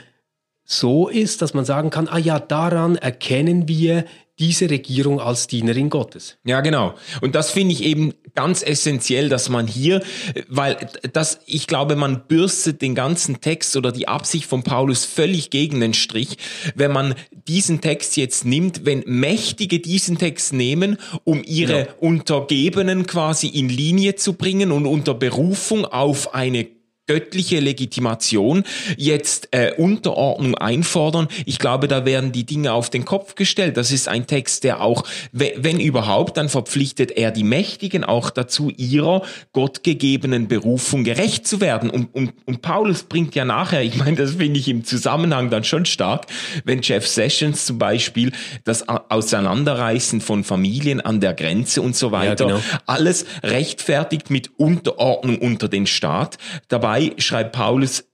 so 0.64 1.08
ist, 1.08 1.42
dass 1.42 1.52
man 1.52 1.66
sagen 1.66 1.90
kann, 1.90 2.08
ah 2.08 2.18
ja, 2.18 2.38
daran 2.38 2.96
erkennen 2.96 3.68
wir 3.68 4.06
diese 4.38 4.68
Regierung 4.68 5.20
als 5.20 5.46
Dienerin 5.46 5.90
Gottes. 5.90 6.38
Ja, 6.44 6.60
genau. 6.60 6.94
Und 7.20 7.36
das 7.36 7.50
finde 7.50 7.72
ich 7.72 7.84
eben 7.84 8.14
ganz 8.34 8.62
essentiell, 8.64 9.28
dass 9.28 9.48
man 9.48 9.68
hier, 9.68 10.02
weil 10.48 10.88
das, 11.12 11.38
ich 11.46 11.68
glaube, 11.68 11.94
man 11.94 12.26
bürstet 12.26 12.82
den 12.82 12.96
ganzen 12.96 13.40
Text 13.40 13.76
oder 13.76 13.92
die 13.92 14.08
Absicht 14.08 14.46
von 14.46 14.64
Paulus 14.64 15.04
völlig 15.04 15.50
gegen 15.50 15.78
den 15.80 15.94
Strich, 15.94 16.36
wenn 16.74 16.90
man 16.90 17.14
diesen 17.46 17.80
Text 17.80 18.16
jetzt 18.16 18.44
nimmt, 18.44 18.84
wenn 18.84 19.04
Mächtige 19.06 19.78
diesen 19.78 20.18
Text 20.18 20.52
nehmen, 20.52 20.98
um 21.22 21.44
ihre 21.44 21.78
ja. 21.78 21.86
Untergebenen 22.00 23.06
quasi 23.06 23.46
in 23.46 23.68
Linie 23.68 24.16
zu 24.16 24.32
bringen 24.32 24.72
und 24.72 24.86
unter 24.86 25.14
Berufung 25.14 25.84
auf 25.84 26.34
eine 26.34 26.66
göttliche 27.06 27.60
Legitimation 27.60 28.64
jetzt 28.96 29.48
äh, 29.50 29.72
Unterordnung 29.76 30.54
einfordern. 30.54 31.28
Ich 31.44 31.58
glaube, 31.58 31.86
da 31.86 32.06
werden 32.06 32.32
die 32.32 32.44
Dinge 32.44 32.72
auf 32.72 32.88
den 32.88 33.04
Kopf 33.04 33.34
gestellt. 33.34 33.76
Das 33.76 33.92
ist 33.92 34.08
ein 34.08 34.26
Text, 34.26 34.64
der 34.64 34.80
auch, 34.80 35.04
wenn 35.32 35.80
überhaupt, 35.80 36.38
dann 36.38 36.48
verpflichtet 36.48 37.10
er 37.10 37.30
die 37.30 37.44
Mächtigen 37.44 38.04
auch 38.04 38.30
dazu, 38.30 38.70
ihrer 38.70 39.22
gottgegebenen 39.52 40.48
Berufung 40.48 41.04
gerecht 41.04 41.46
zu 41.46 41.60
werden. 41.60 41.90
Und, 41.90 42.14
und, 42.14 42.32
und 42.46 42.62
Paulus 42.62 43.02
bringt 43.02 43.34
ja 43.34 43.44
nachher, 43.44 43.82
ich 43.82 43.96
meine, 43.96 44.16
das 44.16 44.36
finde 44.36 44.58
ich 44.58 44.68
im 44.68 44.84
Zusammenhang 44.84 45.50
dann 45.50 45.64
schon 45.64 45.84
stark, 45.84 46.26
wenn 46.64 46.80
Jeff 46.80 47.06
Sessions 47.06 47.66
zum 47.66 47.78
Beispiel 47.78 48.32
das 48.64 48.88
Auseinanderreißen 48.88 50.22
von 50.22 50.42
Familien 50.42 51.02
an 51.02 51.20
der 51.20 51.34
Grenze 51.34 51.82
und 51.82 51.96
so 51.96 52.12
weiter, 52.12 52.48
ja, 52.48 52.56
genau. 52.56 52.62
alles 52.86 53.26
rechtfertigt 53.42 54.30
mit 54.30 54.58
Unterordnung 54.58 55.38
unter 55.38 55.68
den 55.68 55.86
Staat. 55.86 56.38
Dabei 56.68 56.93
2 56.94 57.14
schreibt 57.18 57.52
Paulus, 57.52 58.04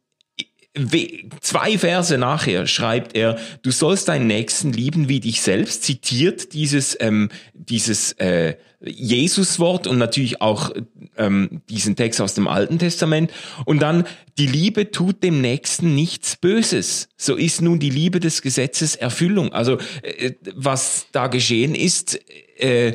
zwei 1.41 1.79
Verse 1.79 2.17
nachher 2.17 2.67
schreibt 2.67 3.17
er, 3.17 3.39
du 3.63 3.71
sollst 3.73 4.09
deinen 4.09 4.29
Nächsten 4.29 4.73
lieben 4.73 5.09
wie 5.09 5.21
dich 5.21 5.43
selbst, 5.43 5.83
zitiert 5.83 6.53
dieses, 6.53 6.97
ähm, 7.01 7.29
dieses 7.55 8.13
äh, 8.13 8.55
Jesuswort 8.83 9.87
und 9.87 9.99
natürlich 9.99 10.41
auch 10.41 10.71
ähm, 11.19 11.61
diesen 11.69 11.97
Text 11.97 12.21
aus 12.21 12.35
dem 12.35 12.49
Alten 12.49 12.79
Testament. 12.79 13.31
Und 13.67 13.83
dann, 13.83 14.07
die 14.39 14.47
Liebe 14.47 14.91
tut 14.91 15.23
dem 15.23 15.41
Nächsten 15.43 15.95
nichts 15.95 16.37
Böses. 16.37 17.09
So 17.17 17.37
ist 17.37 17.61
nun 17.61 17.79
die 17.79 17.91
Liebe 17.91 18.21
des 18.21 18.41
Gesetzes 18.41 18.95
Erfüllung. 18.97 19.53
Also 19.53 19.79
äh, 20.03 20.33
was 20.55 21.09
da 21.13 21.27
geschehen 21.27 21.75
ist 21.75 22.19
äh, 22.57 22.95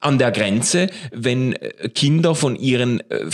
an 0.00 0.18
der 0.18 0.32
Grenze, 0.32 0.88
wenn 1.12 1.54
äh, 1.54 1.88
Kinder 1.88 2.34
von 2.34 2.56
ihren 2.56 3.00
äh, 3.10 3.30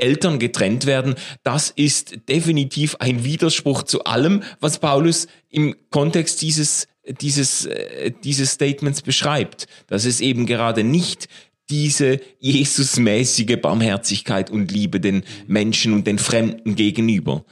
Eltern 0.00 0.38
getrennt 0.38 0.86
werden, 0.86 1.14
das 1.42 1.70
ist 1.70 2.28
definitiv 2.28 2.96
ein 2.96 3.24
Widerspruch 3.24 3.82
zu 3.84 4.04
allem, 4.04 4.42
was 4.60 4.78
Paulus 4.78 5.26
im 5.48 5.74
Kontext 5.90 6.42
dieses, 6.42 6.88
dieses, 7.20 7.66
äh, 7.66 8.12
dieses 8.24 8.52
Statements 8.52 9.02
beschreibt. 9.02 9.66
Dass 9.86 10.04
es 10.04 10.20
eben 10.20 10.46
gerade 10.46 10.84
nicht 10.84 11.28
diese 11.70 12.20
Jesusmäßige 12.40 13.56
Barmherzigkeit 13.60 14.50
und 14.50 14.72
Liebe 14.72 15.00
den 15.00 15.22
Menschen 15.46 15.92
und 15.94 16.06
den 16.06 16.18
Fremden 16.18 16.74
gegenüber. 16.74 17.44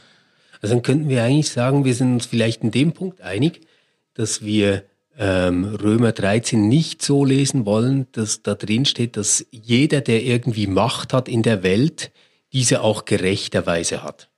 Also 0.60 0.74
dann 0.74 0.82
könnten 0.82 1.08
wir 1.08 1.22
eigentlich 1.22 1.50
sagen, 1.50 1.84
wir 1.84 1.94
sind 1.94 2.14
uns 2.14 2.26
vielleicht 2.26 2.62
in 2.62 2.72
dem 2.72 2.92
Punkt 2.92 3.20
einig, 3.20 3.60
dass 4.14 4.44
wir 4.44 4.84
ähm, 5.16 5.64
Römer 5.64 6.12
13 6.12 6.68
nicht 6.68 7.02
so 7.02 7.24
lesen 7.24 7.64
wollen, 7.64 8.06
dass 8.12 8.42
da 8.42 8.54
drin 8.54 8.84
steht, 8.84 9.16
dass 9.16 9.46
jeder, 9.50 10.00
der 10.00 10.22
irgendwie 10.22 10.66
Macht 10.66 11.12
hat 11.12 11.28
in 11.28 11.42
der 11.42 11.62
Welt, 11.62 12.10
diese 12.52 12.82
auch 12.82 13.04
gerechterweise 13.04 14.02
hat. 14.02 14.28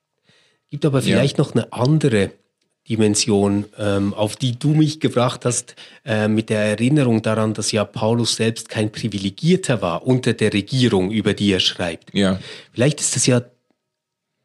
Gibt 0.69 0.85
aber 0.85 1.03
vielleicht 1.03 1.39
ja. 1.39 1.45
noch 1.45 1.55
eine 1.55 1.73
andere 1.73 2.31
Dimension, 2.89 3.67
ähm, 3.79 4.15
auf 4.15 4.37
die 4.37 4.59
du 4.59 4.69
mich 4.69 5.01
gebracht 5.01 5.45
hast, 5.45 5.77
äh, 6.05 6.29
mit 6.29 6.49
der 6.51 6.61
Erinnerung 6.61 7.23
daran, 7.23 7.55
dass 7.55 7.73
ja 7.73 7.85
Paulus 7.85 8.37
selbst 8.37 8.69
kein 8.69 8.91
Privilegierter 8.91 9.83
war 9.83 10.07
unter 10.07 10.33
der 10.33 10.53
Regierung, 10.53 11.11
über 11.11 11.35
die 11.35 11.53
er 11.53 11.61
schreibt. 11.61 12.15
Ja. 12.15 12.41
Vielleicht 12.73 13.01
ist 13.01 13.15
das 13.15 13.27
ja, 13.27 13.43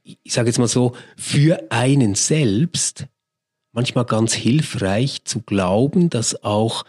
ich 0.04 0.34
sage 0.34 0.50
jetzt 0.50 0.60
mal 0.60 0.68
so, 0.68 0.94
für 1.18 1.72
einen 1.72 2.16
selbst 2.16 3.06
manchmal 3.72 4.06
ganz 4.06 4.34
hilfreich 4.34 5.24
zu 5.26 5.42
glauben, 5.42 6.10
dass 6.10 6.44
auch 6.44 6.86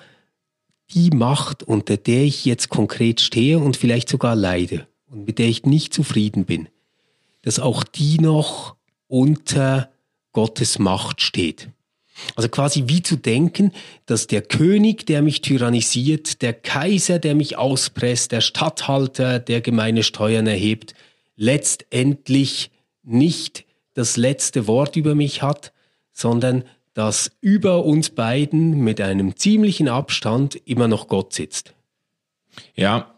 die 0.90 1.10
Macht, 1.10 1.62
unter 1.62 1.96
der 1.96 2.22
ich 2.22 2.44
jetzt 2.44 2.68
konkret 2.68 3.20
stehe 3.20 3.58
und 3.58 3.76
vielleicht 3.76 4.08
sogar 4.08 4.36
leide 4.36 4.86
und 5.10 5.26
mit 5.26 5.38
der 5.38 5.46
ich 5.46 5.64
nicht 5.64 5.94
zufrieden 5.94 6.44
bin, 6.44 6.68
dass 7.42 7.58
auch 7.58 7.84
die 7.84 8.18
noch 8.18 8.76
unter 9.08 9.90
Gottes 10.32 10.78
Macht 10.78 11.20
steht. 11.20 11.70
Also 12.34 12.48
quasi 12.48 12.84
wie 12.86 13.02
zu 13.02 13.16
denken, 13.16 13.72
dass 14.06 14.26
der 14.26 14.42
König, 14.42 15.06
der 15.06 15.22
mich 15.22 15.42
tyrannisiert, 15.42 16.40
der 16.42 16.54
Kaiser, 16.54 17.18
der 17.18 17.34
mich 17.34 17.58
auspresst, 17.58 18.32
der 18.32 18.40
Statthalter, 18.40 19.38
der 19.38 19.60
gemeine 19.60 20.02
Steuern 20.02 20.46
erhebt, 20.46 20.94
letztendlich 21.36 22.70
nicht 23.02 23.66
das 23.94 24.16
letzte 24.16 24.66
Wort 24.66 24.96
über 24.96 25.14
mich 25.14 25.42
hat, 25.42 25.72
sondern 26.12 26.64
dass 26.94 27.30
über 27.42 27.84
uns 27.84 28.10
beiden 28.10 28.78
mit 28.80 29.00
einem 29.00 29.36
ziemlichen 29.36 29.88
Abstand 29.88 30.56
immer 30.64 30.88
noch 30.88 31.08
Gott 31.08 31.34
sitzt. 31.34 31.74
Ja, 32.74 33.15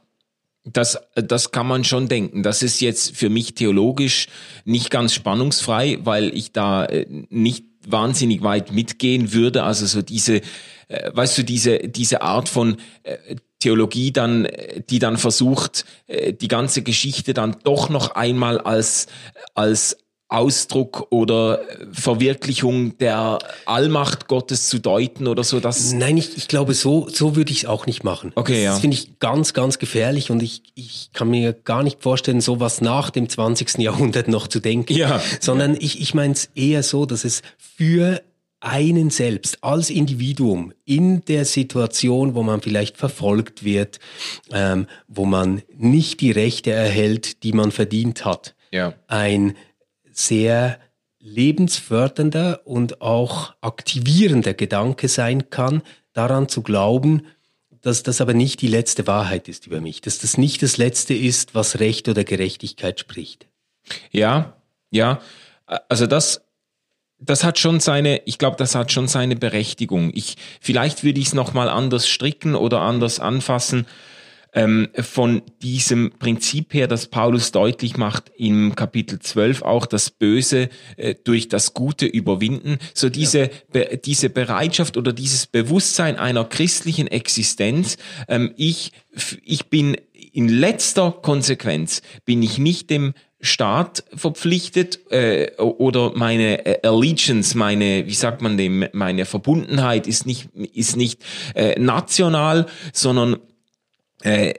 das, 0.72 0.98
das 1.14 1.50
kann 1.50 1.66
man 1.66 1.84
schon 1.84 2.08
denken. 2.08 2.42
Das 2.42 2.62
ist 2.62 2.80
jetzt 2.80 3.16
für 3.16 3.28
mich 3.28 3.54
theologisch 3.54 4.28
nicht 4.64 4.90
ganz 4.90 5.14
spannungsfrei, 5.14 5.98
weil 6.02 6.34
ich 6.34 6.52
da 6.52 6.84
äh, 6.84 7.06
nicht 7.30 7.64
wahnsinnig 7.86 8.42
weit 8.42 8.72
mitgehen 8.72 9.32
würde. 9.32 9.62
Also 9.62 9.86
so 9.86 10.02
diese, 10.02 10.42
äh, 10.88 11.10
weißt 11.12 11.38
du, 11.38 11.44
diese, 11.44 11.78
diese 11.78 12.22
Art 12.22 12.48
von 12.48 12.76
äh, 13.02 13.36
Theologie 13.60 14.12
dann, 14.12 14.46
die 14.88 15.00
dann 15.00 15.16
versucht, 15.16 15.84
die 16.08 16.46
ganze 16.46 16.82
Geschichte 16.82 17.34
dann 17.34 17.56
doch 17.64 17.88
noch 17.88 18.14
einmal 18.14 18.60
als, 18.60 19.08
als 19.56 19.96
Ausdruck 20.28 21.06
oder 21.10 21.60
Verwirklichung 21.90 22.98
der 22.98 23.38
Allmacht 23.64 24.28
Gottes 24.28 24.68
zu 24.68 24.78
deuten 24.78 25.26
oder 25.26 25.42
so. 25.42 25.58
Dass 25.58 25.92
Nein, 25.92 26.18
ich, 26.18 26.36
ich 26.36 26.48
glaube, 26.48 26.74
so, 26.74 27.08
so 27.08 27.34
würde 27.34 27.50
ich 27.50 27.64
es 27.64 27.66
auch 27.66 27.86
nicht 27.86 28.04
machen. 28.04 28.32
Okay, 28.34 28.52
das 28.54 28.62
ja. 28.62 28.70
Das 28.72 28.80
finde 28.80 28.96
ich 28.96 29.18
ganz, 29.20 29.54
ganz 29.54 29.78
gefährlich 29.78 30.30
und 30.30 30.42
ich, 30.42 30.62
ich 30.74 31.10
kann 31.14 31.30
mir 31.30 31.54
gar 31.54 31.82
nicht 31.82 32.02
vorstellen, 32.02 32.42
sowas 32.42 32.82
nach 32.82 33.08
dem 33.08 33.28
20. 33.28 33.78
Jahrhundert 33.78 34.28
noch 34.28 34.48
zu 34.48 34.60
denken. 34.60 34.92
Ja. 34.92 35.20
Sondern 35.40 35.76
ich, 35.78 36.00
ich 36.00 36.12
meine 36.12 36.34
es 36.34 36.50
eher 36.54 36.82
so, 36.82 37.06
dass 37.06 37.24
es 37.24 37.40
für 37.58 38.20
einen 38.60 39.10
selbst 39.10 39.62
als 39.62 39.88
Individuum 39.88 40.72
in 40.84 41.24
der 41.24 41.44
Situation, 41.44 42.34
wo 42.34 42.42
man 42.42 42.60
vielleicht 42.60 42.96
verfolgt 42.96 43.64
wird, 43.64 44.00
ähm, 44.52 44.86
wo 45.06 45.24
man 45.24 45.62
nicht 45.76 46.20
die 46.20 46.32
Rechte 46.32 46.72
erhält, 46.72 47.44
die 47.44 47.52
man 47.52 47.70
verdient 47.70 48.24
hat, 48.24 48.54
ja. 48.72 48.94
ein 49.06 49.54
sehr 50.18 50.78
lebensfördernder 51.20 52.66
und 52.66 53.00
auch 53.00 53.54
aktivierender 53.60 54.54
Gedanke 54.54 55.08
sein 55.08 55.50
kann, 55.50 55.82
daran 56.12 56.48
zu 56.48 56.62
glauben, 56.62 57.26
dass 57.80 58.02
das 58.02 58.20
aber 58.20 58.34
nicht 58.34 58.60
die 58.60 58.68
letzte 58.68 59.06
Wahrheit 59.06 59.48
ist 59.48 59.66
über 59.66 59.80
mich, 59.80 60.00
dass 60.00 60.18
das 60.18 60.36
nicht 60.36 60.62
das 60.62 60.76
Letzte 60.76 61.14
ist, 61.14 61.54
was 61.54 61.78
Recht 61.78 62.08
oder 62.08 62.24
Gerechtigkeit 62.24 62.98
spricht. 62.98 63.46
Ja, 64.10 64.56
ja, 64.90 65.20
also 65.88 66.06
das, 66.06 66.42
das 67.18 67.44
hat 67.44 67.58
schon 67.58 67.78
seine, 67.80 68.22
ich 68.24 68.38
glaube, 68.38 68.56
das 68.56 68.74
hat 68.74 68.90
schon 68.90 69.06
seine 69.06 69.36
Berechtigung. 69.36 70.10
Ich, 70.14 70.36
vielleicht 70.60 71.04
würde 71.04 71.20
ich 71.20 71.28
es 71.28 71.34
nochmal 71.34 71.68
anders 71.68 72.08
stricken 72.08 72.54
oder 72.54 72.80
anders 72.80 73.20
anfassen 73.20 73.86
ähm, 74.58 74.88
von 74.98 75.42
diesem 75.62 76.10
Prinzip 76.18 76.74
her, 76.74 76.88
dass 76.88 77.06
Paulus 77.06 77.52
deutlich 77.52 77.96
macht 77.96 78.32
im 78.36 78.74
Kapitel 78.74 79.20
12 79.20 79.62
auch 79.62 79.86
das 79.86 80.10
Böse 80.10 80.68
äh, 80.96 81.14
durch 81.22 81.48
das 81.48 81.74
Gute 81.74 82.06
überwinden. 82.06 82.78
So 82.92 83.08
diese, 83.08 83.38
ja. 83.38 83.48
be, 83.72 84.00
diese 84.04 84.30
Bereitschaft 84.30 84.96
oder 84.96 85.12
dieses 85.12 85.46
Bewusstsein 85.46 86.16
einer 86.16 86.44
christlichen 86.44 87.06
Existenz. 87.06 87.98
Ähm, 88.26 88.52
ich, 88.56 88.90
ich 89.44 89.66
bin 89.66 89.96
in 90.32 90.48
letzter 90.48 91.12
Konsequenz 91.12 92.02
bin 92.24 92.42
ich 92.42 92.58
nicht 92.58 92.90
dem 92.90 93.14
Staat 93.40 94.02
verpflichtet 94.14 94.98
äh, 95.12 95.52
oder 95.58 96.12
meine 96.16 96.66
äh, 96.66 96.86
Allegiance, 96.86 97.56
meine, 97.56 98.08
wie 98.08 98.14
sagt 98.14 98.42
man 98.42 98.56
dem, 98.56 98.86
meine 98.92 99.24
Verbundenheit 99.24 100.08
ist 100.08 100.26
nicht 100.26 100.48
ist 100.74 100.96
nicht 100.96 101.22
äh, 101.54 101.78
national, 101.78 102.66
sondern 102.92 103.36
äh, 104.22 104.54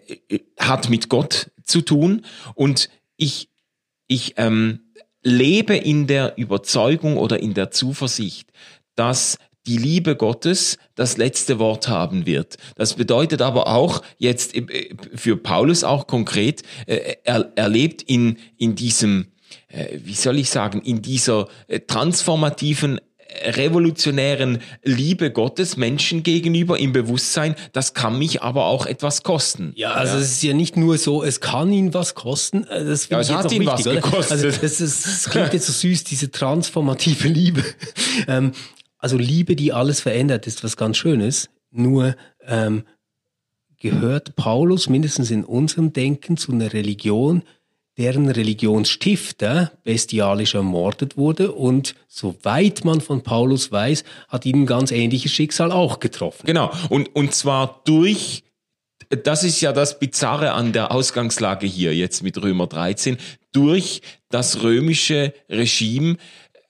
hat 0.57 0.89
mit 0.89 1.09
Gott 1.09 1.51
zu 1.63 1.81
tun 1.81 2.25
und 2.55 2.89
ich, 3.17 3.49
ich 4.07 4.35
ähm, 4.37 4.91
lebe 5.21 5.75
in 5.75 6.07
der 6.07 6.37
Überzeugung 6.37 7.17
oder 7.17 7.39
in 7.39 7.53
der 7.53 7.71
Zuversicht, 7.71 8.51
dass 8.95 9.37
die 9.67 9.77
Liebe 9.77 10.15
Gottes 10.15 10.77
das 10.95 11.17
letzte 11.17 11.59
Wort 11.59 11.89
haben 11.89 12.25
wird. 12.25 12.55
Das 12.75 12.93
bedeutet 12.95 13.41
aber 13.41 13.67
auch 13.67 14.01
jetzt 14.17 14.55
äh, 14.55 14.95
für 15.13 15.37
Paulus 15.37 15.83
auch 15.83 16.07
konkret, 16.07 16.63
äh, 16.87 17.17
er, 17.23 17.51
er 17.55 17.69
lebt 17.69 18.01
in, 18.01 18.37
in 18.57 18.75
diesem, 18.75 19.27
wie 20.03 20.15
soll 20.15 20.37
ich 20.39 20.49
sagen, 20.49 20.81
in 20.81 21.01
dieser 21.01 21.47
transformativen 21.87 22.99
revolutionären 23.43 24.59
Liebe 24.83 25.31
Gottes 25.31 25.77
Menschen 25.77 26.23
gegenüber 26.23 26.79
im 26.79 26.93
Bewusstsein, 26.93 27.55
das 27.73 27.93
kann 27.93 28.17
mich 28.17 28.41
aber 28.41 28.65
auch 28.65 28.85
etwas 28.85 29.23
kosten. 29.23 29.73
Ja, 29.75 29.91
also 29.91 30.15
ja. 30.15 30.21
es 30.21 30.31
ist 30.31 30.43
ja 30.43 30.53
nicht 30.53 30.77
nur 30.77 30.97
so, 30.97 31.23
es 31.23 31.39
kann 31.39 31.71
ihn 31.71 31.93
was 31.93 32.15
kosten. 32.15 32.63
Äh, 32.65 32.85
das 32.85 33.09
ja, 33.09 33.19
es 33.19 33.31
hat 33.31 33.51
ihn 33.51 33.61
wichtig, 33.61 33.85
was 33.85 33.95
gekostet. 33.95 34.31
Also 34.31 34.47
das, 34.47 34.81
ist, 34.81 35.05
das 35.05 35.29
klingt 35.29 35.53
jetzt 35.53 35.67
so 35.67 35.73
süß, 35.73 36.03
diese 36.03 36.31
transformative 36.31 37.27
Liebe. 37.29 37.63
Ähm, 38.27 38.51
also 38.97 39.17
Liebe, 39.17 39.55
die 39.55 39.71
alles 39.73 40.01
verändert, 40.01 40.47
ist 40.47 40.63
was 40.63 40.75
ganz 40.75 40.97
Schönes. 40.97 41.49
Nur 41.71 42.15
ähm, 42.45 42.83
gehört 43.79 44.35
Paulus 44.35 44.89
mindestens 44.89 45.31
in 45.31 45.45
unserem 45.45 45.93
Denken 45.93 46.35
zu 46.35 46.51
einer 46.51 46.73
Religion, 46.73 47.43
deren 47.99 48.29
Religionsstifter 48.29 49.73
bestialisch 49.83 50.55
ermordet 50.55 51.17
wurde 51.17 51.51
und 51.51 51.95
soweit 52.07 52.85
man 52.85 53.01
von 53.01 53.21
Paulus 53.23 53.71
weiß, 53.71 54.05
hat 54.29 54.45
ihn 54.45 54.63
ein 54.63 54.65
ganz 54.65 54.91
ähnliches 54.91 55.33
Schicksal 55.33 55.71
auch 55.71 55.99
getroffen. 55.99 56.45
Genau, 56.45 56.71
und, 56.89 57.13
und 57.13 57.33
zwar 57.33 57.81
durch 57.83 58.43
das 59.09 59.43
ist 59.43 59.59
ja 59.61 59.73
das 59.73 59.97
Bizarre 59.97 60.51
an 60.51 60.71
der 60.71 60.91
Ausgangslage 60.91 61.65
hier 61.65 61.95
jetzt 61.95 62.21
mit 62.21 62.39
Römer 62.41 62.67
13, 62.67 63.17
durch 63.51 64.01
das 64.29 64.61
römische 64.61 65.33
Regime, 65.49 66.17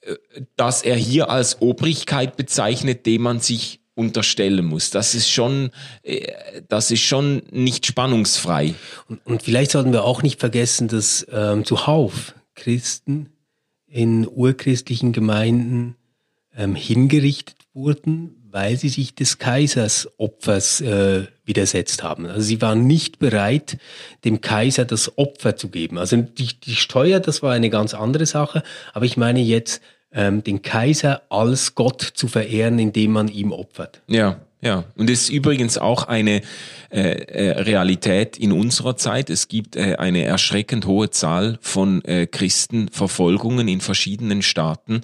äh, 0.01 0.15
das 0.55 0.81
er 0.81 0.95
hier 0.95 1.29
als 1.29 1.61
Obrigkeit 1.61 2.37
bezeichnet, 2.37 3.05
dem 3.05 3.23
man 3.23 3.39
sich 3.39 3.81
unterstellen 3.99 4.65
muss. 4.65 4.89
Das 4.89 5.13
ist 5.13 5.29
schon, 5.29 5.71
äh, 6.03 6.31
das 6.67 6.89
ist 6.89 7.01
schon 7.01 7.43
nicht 7.51 7.85
spannungsfrei. 7.85 8.73
Und, 9.07 9.25
und 9.25 9.43
vielleicht 9.43 9.71
sollten 9.71 9.91
wir 9.91 10.05
auch 10.05 10.23
nicht 10.23 10.39
vergessen, 10.39 10.87
dass 10.87 11.27
ähm, 11.31 11.65
zuhauf 11.65 12.33
Christen 12.55 13.29
in 13.87 14.27
urchristlichen 14.27 15.11
Gemeinden 15.11 15.95
ähm, 16.55 16.75
hingerichtet 16.75 17.57
wurden, 17.73 18.35
weil 18.51 18.77
sie 18.77 18.89
sich 18.89 19.13
des 19.13 19.37
Kaisers 19.37 20.09
Opfers 20.17 20.81
äh, 20.81 21.27
widersetzt 21.45 22.01
haben. 22.01 22.25
Also 22.25 22.41
sie 22.41 22.61
waren 22.61 22.87
nicht 22.87 23.19
bereit, 23.19 23.77
dem 24.23 24.41
Kaiser 24.41 24.85
das 24.85 25.17
Opfer 25.17 25.55
zu 25.55 25.69
geben. 25.69 25.97
Also 25.97 26.17
die, 26.17 26.59
die 26.59 26.75
Steuer, 26.75 27.19
das 27.19 27.43
war 27.43 27.53
eine 27.53 27.69
ganz 27.69 27.93
andere 27.93 28.25
Sache. 28.25 28.63
Aber 28.93 29.05
ich 29.05 29.17
meine 29.17 29.41
jetzt 29.41 29.81
ähm, 30.11 30.43
den 30.43 30.61
Kaiser 30.61 31.21
als 31.29 31.75
Gott 31.75 32.01
zu 32.01 32.27
verehren, 32.27 32.79
indem 32.79 33.11
man 33.11 33.27
ihm 33.27 33.51
opfert. 33.51 34.01
Ja, 34.07 34.39
ja. 34.61 34.83
Und 34.95 35.09
es 35.09 35.23
ist 35.23 35.29
übrigens 35.29 35.77
auch 35.77 36.07
eine 36.07 36.41
äh, 36.91 36.99
äh, 36.99 37.51
Realität 37.61 38.37
in 38.37 38.51
unserer 38.51 38.97
Zeit. 38.97 39.29
Es 39.29 39.47
gibt 39.47 39.75
äh, 39.75 39.95
eine 39.95 40.23
erschreckend 40.23 40.85
hohe 40.85 41.11
Zahl 41.11 41.57
von 41.61 42.03
äh, 42.03 42.27
Christenverfolgungen 42.27 43.67
in 43.67 43.81
verschiedenen 43.81 44.41
Staaten. 44.41 45.01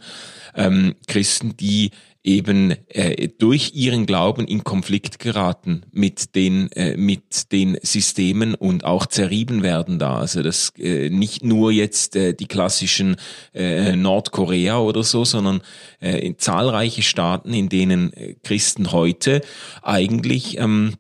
ähm, 0.55 0.95
Christen, 1.07 1.55
die 1.57 1.91
eben 2.25 2.71
äh, 2.89 3.29
durch 3.38 3.73
ihren 3.75 4.05
Glauben 4.05 4.45
in 4.45 4.63
Konflikt 4.63 5.19
geraten 5.19 5.83
mit 5.91 6.35
den 6.35 6.71
äh, 6.71 6.97
mit 6.97 7.51
den 7.51 7.77
Systemen 7.83 8.55
und 8.55 8.83
auch 8.83 9.05
zerrieben 9.05 9.61
werden 9.61 9.99
da. 9.99 10.17
Also 10.17 10.41
das 10.41 10.73
äh, 10.77 11.09
nicht 11.09 11.43
nur 11.43 11.71
jetzt 11.71 12.15
äh, 12.15 12.33
die 12.33 12.47
klassischen 12.47 13.17
äh, 13.53 13.95
Nordkorea 13.95 14.79
oder 14.79 15.03
so, 15.03 15.23
sondern 15.23 15.61
äh, 16.01 16.17
in 16.25 16.39
zahlreiche 16.39 17.03
Staaten, 17.03 17.53
in 17.53 17.69
denen 17.69 18.11
äh, 18.13 18.35
Christen 18.43 18.91
heute 18.91 19.41
eigentlich 19.83 20.57
ähm, 20.57 20.95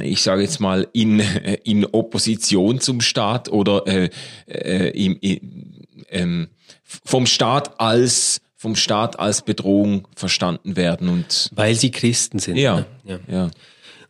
ich 0.00 0.22
sage 0.22 0.42
jetzt 0.42 0.60
mal 0.60 0.88
in 0.92 1.20
in 1.64 1.84
Opposition 1.84 2.80
zum 2.80 3.00
Staat 3.00 3.48
oder 3.48 3.86
äh, 3.86 4.10
äh, 4.46 4.90
im, 4.90 5.18
im, 5.20 5.84
ähm, 6.10 6.48
vom 7.04 7.26
Staat 7.26 7.80
als 7.80 8.40
vom 8.56 8.76
Staat 8.76 9.18
als 9.18 9.42
Bedrohung 9.42 10.08
verstanden 10.14 10.76
werden 10.76 11.08
und 11.08 11.50
weil 11.54 11.74
sie 11.74 11.90
Christen 11.90 12.38
sind. 12.38 12.56
ja, 12.56 12.80
ne? 12.80 12.86
ja. 13.04 13.18
ja. 13.28 13.50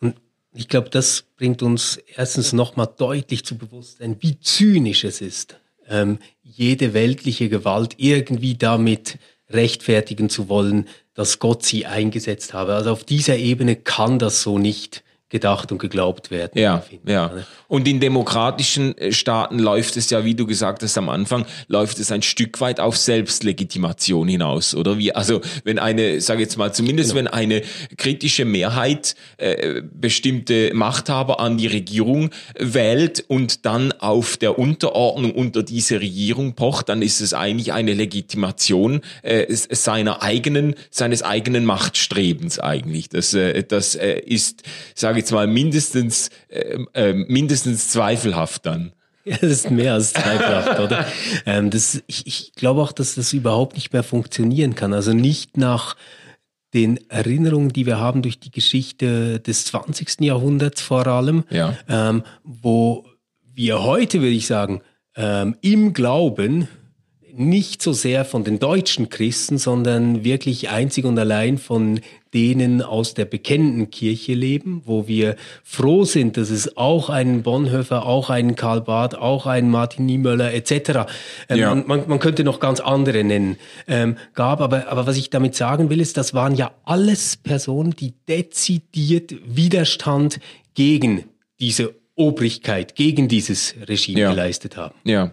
Und 0.00 0.16
ich 0.52 0.68
glaube, 0.68 0.90
das 0.90 1.24
bringt 1.37 1.62
uns 1.62 1.98
erstens 2.14 2.52
nochmal 2.52 2.88
deutlich 2.96 3.44
zu 3.44 3.57
Bewusstsein, 3.57 4.16
wie 4.20 4.38
zynisch 4.40 5.04
es 5.04 5.20
ist, 5.20 5.59
ähm, 5.88 6.18
jede 6.42 6.94
weltliche 6.94 7.48
Gewalt 7.48 7.94
irgendwie 7.98 8.54
damit 8.54 9.18
rechtfertigen 9.50 10.28
zu 10.28 10.48
wollen, 10.48 10.88
dass 11.14 11.38
Gott 11.38 11.64
sie 11.64 11.87
eingesetzt 11.87 12.54
habe. 12.54 12.74
Also 12.74 12.90
auf 12.90 13.04
dieser 13.04 13.37
Ebene 13.37 13.76
kann 13.76 14.18
das 14.18 14.42
so 14.42 14.59
nicht 14.59 15.04
gedacht 15.30 15.72
und 15.72 15.78
geglaubt 15.78 16.30
werden. 16.30 16.52
Ja, 16.54 16.84
ja. 17.06 17.32
Und 17.66 17.88
in 17.88 17.98
demokratischen 17.98 18.96
äh, 18.98 19.10
Staaten 19.12 19.58
läuft 19.58 19.96
es 19.96 20.10
ja, 20.10 20.24
wie 20.24 20.34
du 20.34 20.46
gesagt 20.46 20.82
hast 20.82 20.96
am 20.96 21.08
Anfang, 21.08 21.46
läuft 21.66 21.98
es 21.98 22.12
ein 22.12 22.22
Stück 22.22 22.60
weit 22.60 22.78
auf 22.78 22.96
Selbstlegitimation 22.96 24.28
hinaus, 24.28 24.74
oder 24.74 24.98
wie? 24.98 25.14
Also 25.14 25.40
wenn 25.64 25.78
eine, 25.78 26.20
sage 26.20 26.42
jetzt 26.42 26.56
mal, 26.56 26.72
zumindest 26.72 27.14
Genau. 27.14 27.14
wenn 27.18 27.26
eine 27.28 27.62
kritische 27.96 28.44
Mehrheit 28.44 29.16
äh, 29.38 29.82
bestimmte 29.82 30.72
Machthaber 30.74 31.40
an 31.40 31.56
die 31.56 31.66
Regierung 31.66 32.30
wählt 32.58 33.24
und 33.26 33.66
dann 33.66 33.92
auf 33.92 34.37
der 34.37 34.58
Unterordnung 34.58 35.32
unter 35.32 35.62
diese 35.62 36.00
Regierung 36.00 36.54
pocht, 36.54 36.88
dann 36.88 37.02
ist 37.02 37.20
es 37.20 37.34
eigentlich 37.34 37.72
eine 37.72 37.94
Legitimation 37.94 39.00
äh, 39.22 39.46
seiner 39.52 40.22
eigenen, 40.22 40.74
seines 40.90 41.22
eigenen 41.22 41.64
Machtstrebens 41.64 42.58
eigentlich. 42.58 43.08
Das, 43.08 43.34
äh, 43.34 43.64
das 43.64 43.96
äh, 43.96 44.20
ist, 44.20 44.62
sage 44.94 45.23
jetzt 45.24 45.32
mal, 45.32 45.46
mindestens, 45.46 46.30
äh, 46.48 46.78
äh, 46.94 47.12
mindestens 47.14 47.88
zweifelhaft 47.88 48.66
dann. 48.66 48.92
Ja, 49.26 49.38
das 49.40 49.50
ist 49.52 49.70
mehr 49.70 49.94
als 49.94 50.12
zweifelhaft, 50.12 50.80
oder? 50.80 51.06
Ähm, 51.46 51.70
das, 51.70 52.02
ich, 52.06 52.26
ich 52.26 52.52
glaube 52.56 52.82
auch, 52.82 52.92
dass 52.92 53.14
das 53.14 53.32
überhaupt 53.32 53.74
nicht 53.74 53.90
mehr 53.94 54.02
funktionieren 54.02 54.74
kann. 54.74 54.92
Also 54.92 55.14
nicht 55.14 55.56
nach 55.56 55.96
den 56.74 56.98
Erinnerungen, 57.08 57.70
die 57.70 57.87
wir 57.87 57.98
haben 57.98 58.20
durch 58.20 58.38
die 58.38 58.50
Geschichte 58.50 59.40
des 59.40 59.64
20. 59.64 60.20
Jahrhunderts 60.20 60.82
vor 60.82 61.06
allem, 61.06 61.44
Ja. 61.48 61.74
ähm, 61.88 62.22
wo 62.42 63.06
wir 63.54 63.82
heute, 63.82 64.20
würde 64.20 64.34
ich 64.34 64.46
sagen, 64.46 64.82
ähm, 65.16 65.56
im 65.62 65.94
Glauben 65.94 66.68
nicht 67.32 67.80
so 67.80 67.94
sehr 67.94 68.26
von 68.26 68.44
den 68.44 68.58
deutschen 68.58 69.08
Christen, 69.08 69.56
sondern 69.56 70.22
wirklich 70.22 70.68
einzig 70.68 71.06
und 71.06 71.18
allein 71.18 71.56
von 71.56 72.00
denen 72.35 72.83
aus 72.83 73.14
der 73.14 73.25
bekennenden 73.25 73.90
Kirche 73.90 74.35
leben, 74.35 74.83
wo 74.85 75.07
wir 75.07 75.37
froh 75.62 76.05
sind, 76.05 76.37
dass 76.37 76.51
es 76.51 76.77
auch 76.77 77.09
einen 77.09 77.42
Bonhoeffer, 77.42 78.05
auch 78.05 78.29
einen 78.29 78.57
Karl 78.57 78.81
Barth, 78.81 79.14
auch 79.14 79.47
einen 79.47 79.70
Martin 79.70 80.05
Niemöller 80.07 80.53
etc. 80.53 81.07
Ähm, 81.49 81.59
Ja. 81.59 81.75
man, 81.75 82.09
man, 82.09 82.18
könnte 82.18 82.44
noch 82.44 82.61
ganz 82.61 82.81
andere 82.81 83.23
nennen, 83.25 83.57
ähm, 83.87 84.16
gab. 84.35 84.61
Aber, 84.61 84.88
aber 84.88 85.07
was 85.07 85.16
ich 85.16 85.31
damit 85.31 85.55
sagen 85.55 85.88
will, 85.90 86.01
ist, 86.01 86.16
das 86.16 86.35
waren 86.35 86.55
ja 86.57 86.73
alles 86.85 87.37
Personen, 87.37 87.92
die 87.94 88.12
dezidiert 88.29 89.35
Widerstand 89.47 90.40
gegen 90.75 91.25
diese 91.61 91.94
Obrigkeit, 92.16 92.97
gegen 92.97 93.29
dieses 93.29 93.75
Regime 93.88 94.20
Ja. 94.20 94.31
geleistet 94.31 94.77
haben. 94.77 94.94
Ja. 95.05 95.31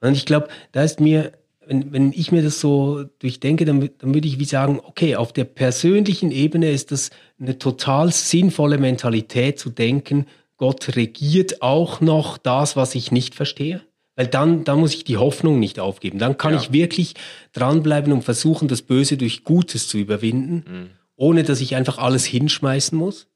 Und 0.00 0.14
ich 0.16 0.26
glaube, 0.26 0.48
da 0.72 0.82
ist 0.82 1.00
mir, 1.00 1.32
wenn, 1.66 1.92
wenn 1.92 2.12
ich 2.12 2.32
mir 2.32 2.42
das 2.42 2.60
so 2.60 3.04
durchdenke, 3.18 3.64
dann, 3.64 3.90
dann 3.98 4.14
würde 4.14 4.28
ich 4.28 4.38
wie 4.38 4.44
sagen, 4.44 4.80
okay, 4.82 5.16
auf 5.16 5.32
der 5.32 5.44
persönlichen 5.44 6.30
Ebene 6.30 6.70
ist 6.70 6.92
das 6.92 7.10
eine 7.40 7.58
total 7.58 8.12
sinnvolle 8.12 8.78
Mentalität 8.78 9.58
zu 9.58 9.70
denken, 9.70 10.26
Gott 10.56 10.96
regiert 10.96 11.60
auch 11.62 12.00
noch 12.00 12.38
das, 12.38 12.76
was 12.76 12.94
ich 12.94 13.12
nicht 13.12 13.34
verstehe. 13.34 13.82
Weil 14.14 14.26
dann, 14.28 14.64
dann 14.64 14.80
muss 14.80 14.94
ich 14.94 15.04
die 15.04 15.18
Hoffnung 15.18 15.58
nicht 15.58 15.78
aufgeben. 15.78 16.18
Dann 16.18 16.38
kann 16.38 16.54
Ja. 16.54 16.60
ich 16.60 16.72
wirklich 16.72 17.12
dranbleiben 17.52 18.12
und 18.14 18.22
versuchen, 18.22 18.66
das 18.66 18.80
Böse 18.80 19.18
durch 19.18 19.44
Gutes 19.44 19.88
zu 19.88 19.98
überwinden, 19.98 20.90
ohne 21.16 21.42
dass 21.42 21.60
ich 21.60 21.76
einfach 21.76 21.98
alles 21.98 22.24
hinschmeißen 22.24 22.96
muss. 22.96 23.26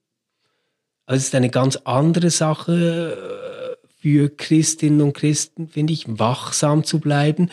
Also 1.04 1.18
es 1.18 1.24
ist 1.24 1.34
eine 1.34 1.50
ganz 1.50 1.76
andere 1.84 2.30
Sache 2.30 3.76
äh, 3.76 3.86
für 4.00 4.30
Christinnen 4.34 5.02
und 5.02 5.12
Christen, 5.12 5.68
finde 5.68 5.92
ich, 5.92 6.04
wachsam 6.06 6.84
zu 6.84 7.00
bleiben, 7.00 7.50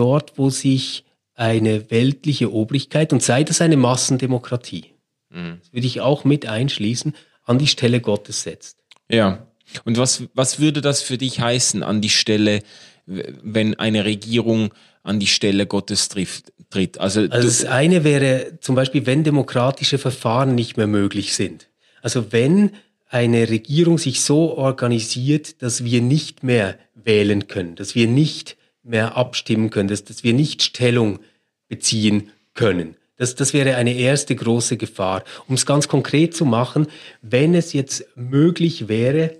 dort, 0.00 0.38
wo 0.38 0.48
sich 0.50 1.04
eine 1.34 1.90
weltliche 1.90 2.52
Obrigkeit, 2.52 3.12
und 3.12 3.22
sei 3.22 3.44
das 3.44 3.60
eine 3.60 3.76
Massendemokratie, 3.76 4.86
das 5.30 5.72
würde 5.72 5.86
ich 5.86 6.00
auch 6.00 6.24
mit 6.24 6.46
einschließen, 6.46 7.14
an 7.44 7.58
die 7.58 7.66
Stelle 7.66 8.00
Gottes 8.00 8.42
setzt. 8.42 8.78
Ja. 9.08 9.46
Und 9.84 9.98
was, 9.98 10.24
was 10.34 10.58
würde 10.58 10.80
das 10.80 11.02
für 11.02 11.18
dich 11.18 11.40
heißen 11.40 11.82
an 11.82 12.00
die 12.00 12.10
Stelle, 12.10 12.62
wenn 13.06 13.78
eine 13.78 14.04
Regierung 14.04 14.74
an 15.02 15.20
die 15.20 15.26
Stelle 15.28 15.66
Gottes 15.66 16.08
trifft, 16.08 16.52
tritt? 16.70 16.98
Also, 16.98 17.20
Also 17.30 17.46
das 17.46 17.64
eine 17.64 18.02
wäre 18.02 18.58
zum 18.60 18.74
Beispiel, 18.74 19.06
wenn 19.06 19.22
demokratische 19.22 19.98
Verfahren 19.98 20.54
nicht 20.54 20.76
mehr 20.76 20.88
möglich 20.88 21.34
sind. 21.34 21.68
Also 22.02 22.32
wenn 22.32 22.72
eine 23.08 23.48
Regierung 23.48 23.98
sich 23.98 24.22
so 24.22 24.56
organisiert, 24.56 25.62
dass 25.62 25.84
wir 25.84 26.00
nicht 26.00 26.42
mehr 26.42 26.78
wählen 26.94 27.46
können, 27.46 27.76
dass 27.76 27.94
wir 27.94 28.06
nicht 28.06 28.56
mehr 28.82 29.16
abstimmen 29.16 29.70
können, 29.70 29.88
dass, 29.88 30.04
dass 30.04 30.24
wir 30.24 30.32
nicht 30.32 30.62
Stellung 30.62 31.20
beziehen 31.68 32.30
können. 32.54 32.96
Das, 33.16 33.34
das 33.34 33.52
wäre 33.52 33.76
eine 33.76 33.94
erste 33.94 34.34
große 34.34 34.76
Gefahr. 34.76 35.24
Um 35.46 35.54
es 35.54 35.66
ganz 35.66 35.88
konkret 35.88 36.34
zu 36.34 36.46
machen, 36.46 36.86
wenn 37.20 37.54
es 37.54 37.72
jetzt 37.72 38.06
möglich 38.16 38.88
wäre, 38.88 39.36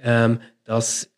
ähm, 0.00 0.40
dass 0.64 1.10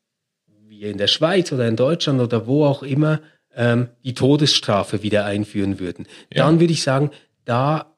wir 0.67 0.91
in 0.91 0.99
der 0.99 1.09
Schweiz 1.09 1.53
oder 1.53 1.69
in 1.69 1.77
Deutschland 1.77 2.21
oder 2.21 2.47
wo 2.47 2.65
auch 2.65 2.83
immer 2.83 3.21
ähm, 3.55 3.89
die 4.05 4.15
Todesstrafe 4.15 5.03
wieder 5.03 5.25
einführen 5.25 5.79
würden, 5.79 6.07
Ja. 6.33 6.45
dann 6.45 6.61
würde 6.61 6.73
ich 6.73 6.83
sagen, 6.83 7.11
da 7.45 7.95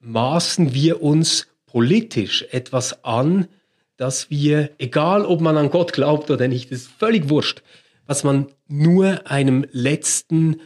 maßen 0.00 0.74
wir 0.74 1.02
uns 1.02 1.46
politisch 1.66 2.44
etwas 2.50 3.04
an, 3.04 3.48
dass 3.96 4.30
wir, 4.30 4.70
egal 4.78 5.24
ob 5.24 5.40
man 5.40 5.56
an 5.56 5.70
Gott 5.70 5.92
glaubt 5.92 6.30
oder 6.30 6.48
nicht, 6.48 6.70
ist 6.70 6.88
völlig 6.88 7.28
wurscht, 7.28 7.62
was 8.06 8.24
man 8.24 8.46
nur 8.68 9.30
einem 9.30 9.66
letzten 9.72 10.60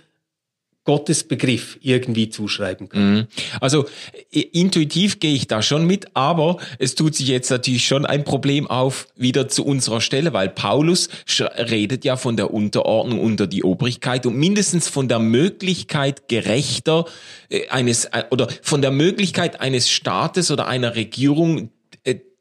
Gottesbegriff 0.88 1.78
irgendwie 1.82 2.30
zuschreiben 2.30 2.88
kann. 2.88 3.12
Mhm. 3.12 3.26
Also 3.60 3.84
intuitiv 4.30 5.20
gehe 5.20 5.34
ich 5.34 5.46
da 5.46 5.60
schon 5.60 5.86
mit, 5.86 6.06
aber 6.14 6.56
es 6.78 6.94
tut 6.94 7.14
sich 7.14 7.28
jetzt 7.28 7.50
natürlich 7.50 7.86
schon 7.86 8.06
ein 8.06 8.24
Problem 8.24 8.66
auf, 8.66 9.06
wieder 9.14 9.48
zu 9.48 9.66
unserer 9.66 10.00
Stelle, 10.00 10.32
weil 10.32 10.48
Paulus 10.48 11.10
redet 11.38 12.06
ja 12.06 12.16
von 12.16 12.38
der 12.38 12.54
Unterordnung 12.54 13.20
unter 13.20 13.46
die 13.46 13.64
Obrigkeit 13.64 14.24
und 14.24 14.36
mindestens 14.36 14.88
von 14.88 15.08
der 15.08 15.18
Möglichkeit 15.18 16.26
gerechter 16.26 17.04
äh, 17.50 17.68
eines 17.68 18.06
äh, 18.06 18.24
oder 18.30 18.48
von 18.62 18.80
der 18.80 18.90
Möglichkeit 18.90 19.60
eines 19.60 19.90
Staates 19.90 20.50
oder 20.50 20.68
einer 20.68 20.94
Regierung, 20.94 21.68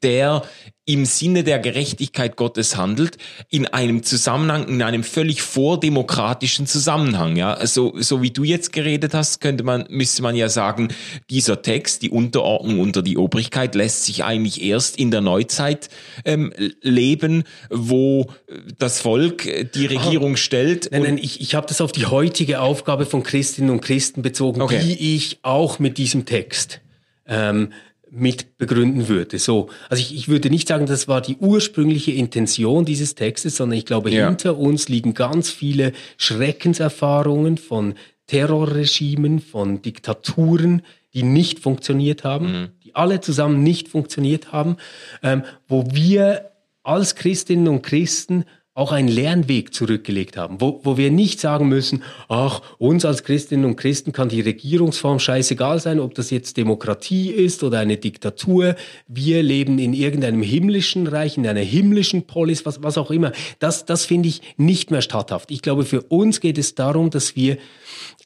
der 0.02 0.42
im 0.84 1.04
Sinne 1.04 1.44
der 1.44 1.58
Gerechtigkeit 1.58 2.36
Gottes 2.36 2.76
handelt, 2.76 3.18
in 3.50 3.66
einem 3.66 4.02
Zusammenhang, 4.02 4.66
in 4.68 4.80
einem 4.80 5.04
völlig 5.04 5.42
vordemokratischen 5.42 6.66
Zusammenhang. 6.66 7.36
Ja, 7.36 7.66
so, 7.66 7.92
so 7.96 8.22
wie 8.22 8.30
du 8.30 8.42
jetzt 8.42 8.72
geredet 8.72 9.12
hast, 9.12 9.40
könnte 9.40 9.64
man, 9.64 9.84
müsste 9.90 10.22
man 10.22 10.34
ja 10.34 10.48
sagen, 10.48 10.88
dieser 11.28 11.60
Text, 11.60 12.02
die 12.02 12.10
Unterordnung 12.10 12.80
unter 12.80 13.02
die 13.02 13.18
Obrigkeit, 13.18 13.74
lässt 13.74 14.04
sich 14.04 14.24
eigentlich 14.24 14.62
erst 14.62 14.98
in 14.98 15.10
der 15.10 15.20
Neuzeit 15.20 15.90
ähm, 16.24 16.54
leben, 16.80 17.44
wo 17.68 18.30
das 18.78 19.00
Volk 19.00 19.44
äh, 19.46 19.64
die 19.64 19.86
Regierung 19.86 20.36
stellt. 20.36 20.88
Nein, 20.90 21.02
nein, 21.02 21.18
ich, 21.18 21.42
ich 21.42 21.54
habe 21.54 21.66
das 21.66 21.82
auf 21.82 21.92
die 21.92 22.06
heutige 22.06 22.60
Aufgabe 22.60 23.04
von 23.04 23.22
Christinnen 23.22 23.70
und 23.70 23.82
Christen 23.82 24.22
bezogen, 24.22 24.62
Okay. 24.62 24.80
die 24.82 25.16
ich 25.16 25.40
auch 25.42 25.78
mit 25.78 25.98
diesem 25.98 26.24
Text 26.24 26.80
ähm, 27.28 27.72
mit 28.10 28.56
begründen 28.58 29.08
würde. 29.08 29.38
So, 29.38 29.68
also 29.88 30.00
ich, 30.00 30.14
ich 30.14 30.28
würde 30.28 30.50
nicht 30.50 30.68
sagen, 30.68 30.86
das 30.86 31.08
war 31.08 31.20
die 31.20 31.36
ursprüngliche 31.36 32.12
Intention 32.12 32.84
dieses 32.84 33.14
Textes, 33.14 33.56
sondern 33.56 33.78
ich 33.78 33.86
glaube, 33.86 34.10
Ja. 34.10 34.26
hinter 34.28 34.56
uns 34.58 34.88
liegen 34.88 35.14
ganz 35.14 35.50
viele 35.50 35.92
Schreckenserfahrungen 36.16 37.58
von 37.58 37.94
Terrorregimen, 38.26 39.40
von 39.40 39.82
Diktaturen, 39.82 40.82
die 41.14 41.22
nicht 41.22 41.58
funktioniert 41.60 42.24
haben, 42.24 42.68
die 42.84 42.94
alle 42.94 43.20
zusammen 43.20 43.62
nicht 43.62 43.88
funktioniert 43.88 44.52
haben, 44.52 44.76
ähm, 45.22 45.42
wo 45.66 45.86
wir 45.92 46.50
als 46.82 47.14
Christinnen 47.14 47.68
und 47.68 47.82
Christen 47.82 48.44
auch 48.78 48.92
einen 48.92 49.08
Lernweg 49.08 49.74
zurückgelegt 49.74 50.36
haben, 50.36 50.60
wo, 50.60 50.80
wo 50.84 50.96
wir 50.96 51.10
nicht 51.10 51.40
sagen 51.40 51.68
müssen, 51.68 52.04
ach, 52.28 52.62
uns 52.78 53.04
als 53.04 53.24
Christinnen 53.24 53.64
und 53.64 53.74
Christen 53.74 54.12
kann 54.12 54.28
die 54.28 54.40
Regierungsform 54.40 55.18
scheißegal 55.18 55.80
sein, 55.80 55.98
ob 55.98 56.14
das 56.14 56.30
jetzt 56.30 56.56
Demokratie 56.56 57.30
ist 57.30 57.64
oder 57.64 57.80
eine 57.80 57.96
Diktatur. 57.96 58.76
Wir 59.08 59.42
leben 59.42 59.80
in 59.80 59.94
irgendeinem 59.94 60.42
himmlischen 60.42 61.08
Reich, 61.08 61.36
in 61.36 61.46
einer 61.48 61.60
himmlischen 61.60 62.28
Polis, 62.28 62.64
was, 62.66 62.80
was 62.80 62.96
auch 62.98 63.10
immer. 63.10 63.32
Das, 63.58 63.84
das 63.84 64.04
finde 64.04 64.28
ich 64.28 64.42
nicht 64.56 64.92
mehr 64.92 65.02
statthaft. 65.02 65.50
Ich 65.50 65.62
glaube, 65.62 65.84
für 65.84 66.02
uns 66.02 66.38
geht 66.38 66.56
es 66.56 66.76
darum, 66.76 67.10
dass 67.10 67.34
wir 67.34 67.58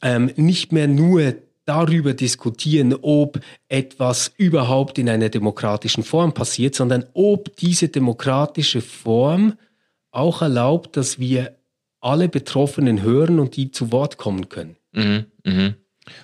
ähm, 0.02 0.32
nicht 0.36 0.70
mehr 0.70 0.86
nur 0.86 1.34
darüber 1.64 2.12
diskutieren, 2.12 2.94
ob 3.00 3.40
etwas 3.68 4.32
überhaupt 4.36 4.98
in 4.98 5.08
einer 5.08 5.30
demokratischen 5.30 6.02
Form 6.02 6.34
passiert, 6.34 6.74
sondern 6.74 7.06
ob 7.14 7.56
diese 7.56 7.88
demokratische 7.88 8.82
Form 8.82 9.54
auch 10.12 10.42
erlaubt, 10.42 10.96
dass 10.96 11.18
wir 11.18 11.56
alle 12.00 12.28
Betroffenen 12.28 13.02
hören 13.02 13.40
und 13.40 13.56
die 13.56 13.70
zu 13.70 13.90
Wort 13.90 14.18
kommen 14.18 14.48
können. 14.48 14.76
Mhm, 14.92 15.26
mhm. 15.44 15.74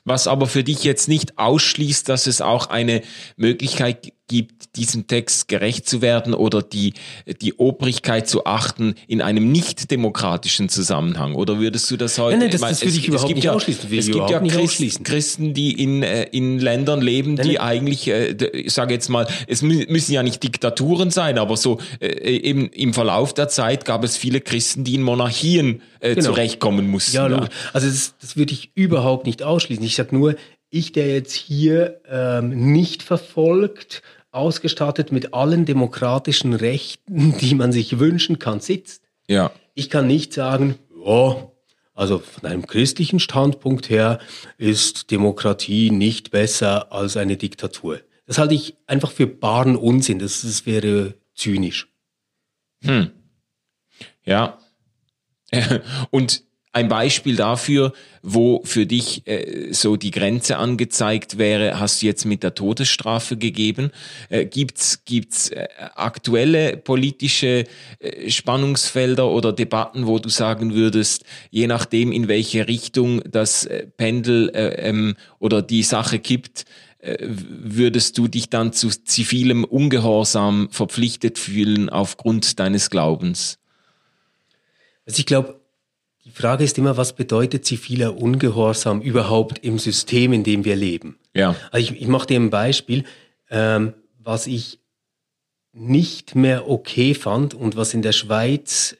Was 0.05 0.27
aber 0.27 0.47
für 0.47 0.65
dich 0.65 0.85
jetzt 0.85 1.09
nicht 1.09 1.39
ausschließt, 1.39 2.09
dass 2.09 2.27
es 2.27 2.41
auch 2.41 2.67
eine 2.67 3.03
Möglichkeit 3.37 4.13
gibt, 4.29 4.77
diesem 4.77 5.07
Text 5.07 5.49
gerecht 5.49 5.89
zu 5.89 6.03
werden 6.03 6.35
oder 6.35 6.63
die, 6.63 6.95
die 7.41 7.55
Obrigkeit 7.55 8.29
zu 8.29 8.47
achten 8.47 8.95
in 9.07 9.21
einem 9.21 9.51
nicht 9.51 9.91
demokratischen 9.91 10.69
Zusammenhang? 10.69 11.35
Oder 11.35 11.59
würdest 11.59 11.91
du 11.91 11.97
das 11.97 12.19
heute? 12.19 12.39
Nein, 12.39 12.51
nein, 12.51 12.51
das, 12.51 12.61
das 12.61 12.83
würde 12.83 12.97
ich 12.97 13.09
überhaupt 13.09 13.35
nicht 13.35 13.45
ja, 13.45 13.53
ausschließen. 13.53 13.91
Es 13.99 14.07
gibt 14.07 14.31
ja 14.31 14.41
Christ, 14.41 15.05
Christen, 15.05 15.55
die 15.55 15.83
in, 15.83 16.03
äh, 16.03 16.25
in 16.25 16.59
Ländern 16.59 17.01
leben, 17.01 17.37
die 17.37 17.55
nein, 17.55 17.59
eigentlich, 17.59 18.09
äh, 18.09 18.33
ich 18.53 18.73
sage 18.73 18.95
jetzt 18.95 19.09
mal, 19.09 19.27
es 19.47 19.63
müssen 19.63 20.13
ja 20.13 20.23
nicht 20.23 20.43
Diktaturen 20.43 21.11
sein, 21.11 21.39
aber 21.39 21.57
so 21.57 21.81
äh, 22.01 22.09
im, 22.09 22.71
im 22.71 22.95
Verlauf 22.95 23.35
der 23.35 23.49
Zeit 23.49 23.85
gab 23.85 24.05
es 24.05 24.17
viele 24.17 24.41
Christen, 24.41 24.85
die 24.85 24.95
in 24.95 25.03
Monarchien 25.03 25.83
äh, 26.01 26.15
genau. 26.15 26.27
zurechtkommen 26.27 26.89
mussten. 26.89 27.17
Ja, 27.17 27.29
ja. 27.29 27.49
also 27.73 27.89
das, 27.89 28.15
das 28.21 28.37
würde 28.37 28.53
ich 28.53 28.71
überhaupt 28.75 29.27
nicht 29.27 29.43
ausschließen. 29.43 29.85
Ich 29.85 29.97
sage 29.97 30.15
nur, 30.15 30.37
ich, 30.71 30.93
der 30.93 31.09
jetzt 31.09 31.33
hier 31.33 32.01
ähm, 32.11 32.73
nicht 32.73 33.03
verfolgt, 33.03 34.03
ausgestattet 34.39 35.13
mit 35.13 35.35
allen 35.35 35.65
demokratischen 35.65 36.55
Rechten, 36.55 37.37
die 37.41 37.55
man 37.55 37.73
sich 37.73 37.99
wünschen 37.99 38.39
kann, 38.39 38.61
sitzt. 38.61 39.03
Ja. 39.27 39.51
Ich 39.75 39.91
kann 39.91 40.07
nicht 40.07 40.33
sagen, 40.33 40.77
ja, 41.05 41.51
also 41.95 42.21
von 42.21 42.49
einem 42.49 42.67
christlichen 42.67 43.21
Standpunkt 43.21 43.91
her 43.91 44.21
ist 44.57 45.11
Demokratie 45.11 45.91
nicht 45.91 46.31
besser 46.31 46.93
als 46.93 47.17
eine 47.17 47.37
Diktatur. 47.37 48.01
Das 48.27 48.39
halte 48.39 48.55
ich 48.55 48.77
einfach 48.87 49.11
für 49.11 49.27
baren 49.27 49.75
Unsinn. 49.75 50.19
Das, 50.19 50.43
das 50.43 50.65
wäre 50.65 51.15
zynisch. 51.35 51.89
Hm. 52.85 53.11
Ja. 54.25 54.59
Und 56.11 56.45
ein 56.79 56.89
Beispiel 56.89 57.35
dafür, 57.35 57.93
wo 58.23 58.63
für 58.65 58.87
dich 58.87 59.27
äh, 59.27 59.73
so 59.73 59.97
die 59.97 60.13
Grenze 60.13 60.59
angezeigt 60.59 61.37
wäre, 61.37 61.81
hast 61.81 62.01
du 62.01 62.07
jetzt 62.07 62.25
mit 62.25 62.45
der 62.45 62.55
Todesstrafe 62.55 63.37
gegeben. 63.37 63.91
Äh, 64.29 64.47
gibt's 64.47 65.05
gibt's 65.05 65.49
äh, 65.49 65.67
aktuelle 65.97 66.77
politische 66.77 67.65
äh, 67.99 68.31
Spannungsfelder 68.31 69.29
oder 69.29 69.53
Debatten, 69.53 70.07
wo 70.07 70.21
du 70.21 70.29
sagen 70.29 70.75
würdest, 70.75 71.25
je 71.51 71.67
nachdem 71.67 72.13
in 72.13 72.29
welche 72.29 72.69
Richtung 72.69 73.23
das 73.29 73.67
äh, 73.67 73.87
Pendel 73.97 74.51
äh, 74.55 74.89
ähm, 74.89 75.17
oder 75.41 75.63
die 75.63 75.83
Sache 75.83 76.21
kippt, 76.21 76.65
äh, 77.01 77.17
würdest 77.21 78.19
du 78.19 78.29
dich 78.29 78.51
dann 78.51 78.73
zu 78.73 78.89
zivilem 78.91 79.65
Ungehorsam 79.65 80.69
verpflichtet 80.71 81.39
fühlen 81.39 81.89
aufgrund 81.89 82.61
deines 82.61 82.89
Glaubens? 82.89 83.59
Also 85.07 85.21
ich 85.21 85.27
glaube, 85.27 85.58
die 86.29 86.35
Frage 86.35 86.63
ist 86.63 86.77
immer, 86.77 86.99
was 86.99 87.15
bedeutet 87.15 87.65
ziviler 87.65 88.17
Ungehorsam 88.19 89.01
überhaupt 89.01 89.65
im 89.65 89.79
System, 89.79 90.35
in 90.35 90.45
dem 90.45 90.67
wir 90.67 90.77
leben? 90.77 91.19
Ja. 91.35 91.57
Also 91.71 91.93
ich, 91.93 92.03
ich 92.03 92.07
mache 92.07 92.27
dir 92.27 92.39
ein 92.39 92.51
Beispiel, 92.51 93.05
ähm, 93.51 93.95
was 94.19 94.47
ich 94.47 94.79
nicht 95.73 96.35
mehr 96.35 96.69
okay 96.69 97.15
fand 97.15 97.55
und 97.55 97.77
was 97.77 97.95
in 97.95 98.03
der 98.03 98.13
Schweiz 98.13 98.97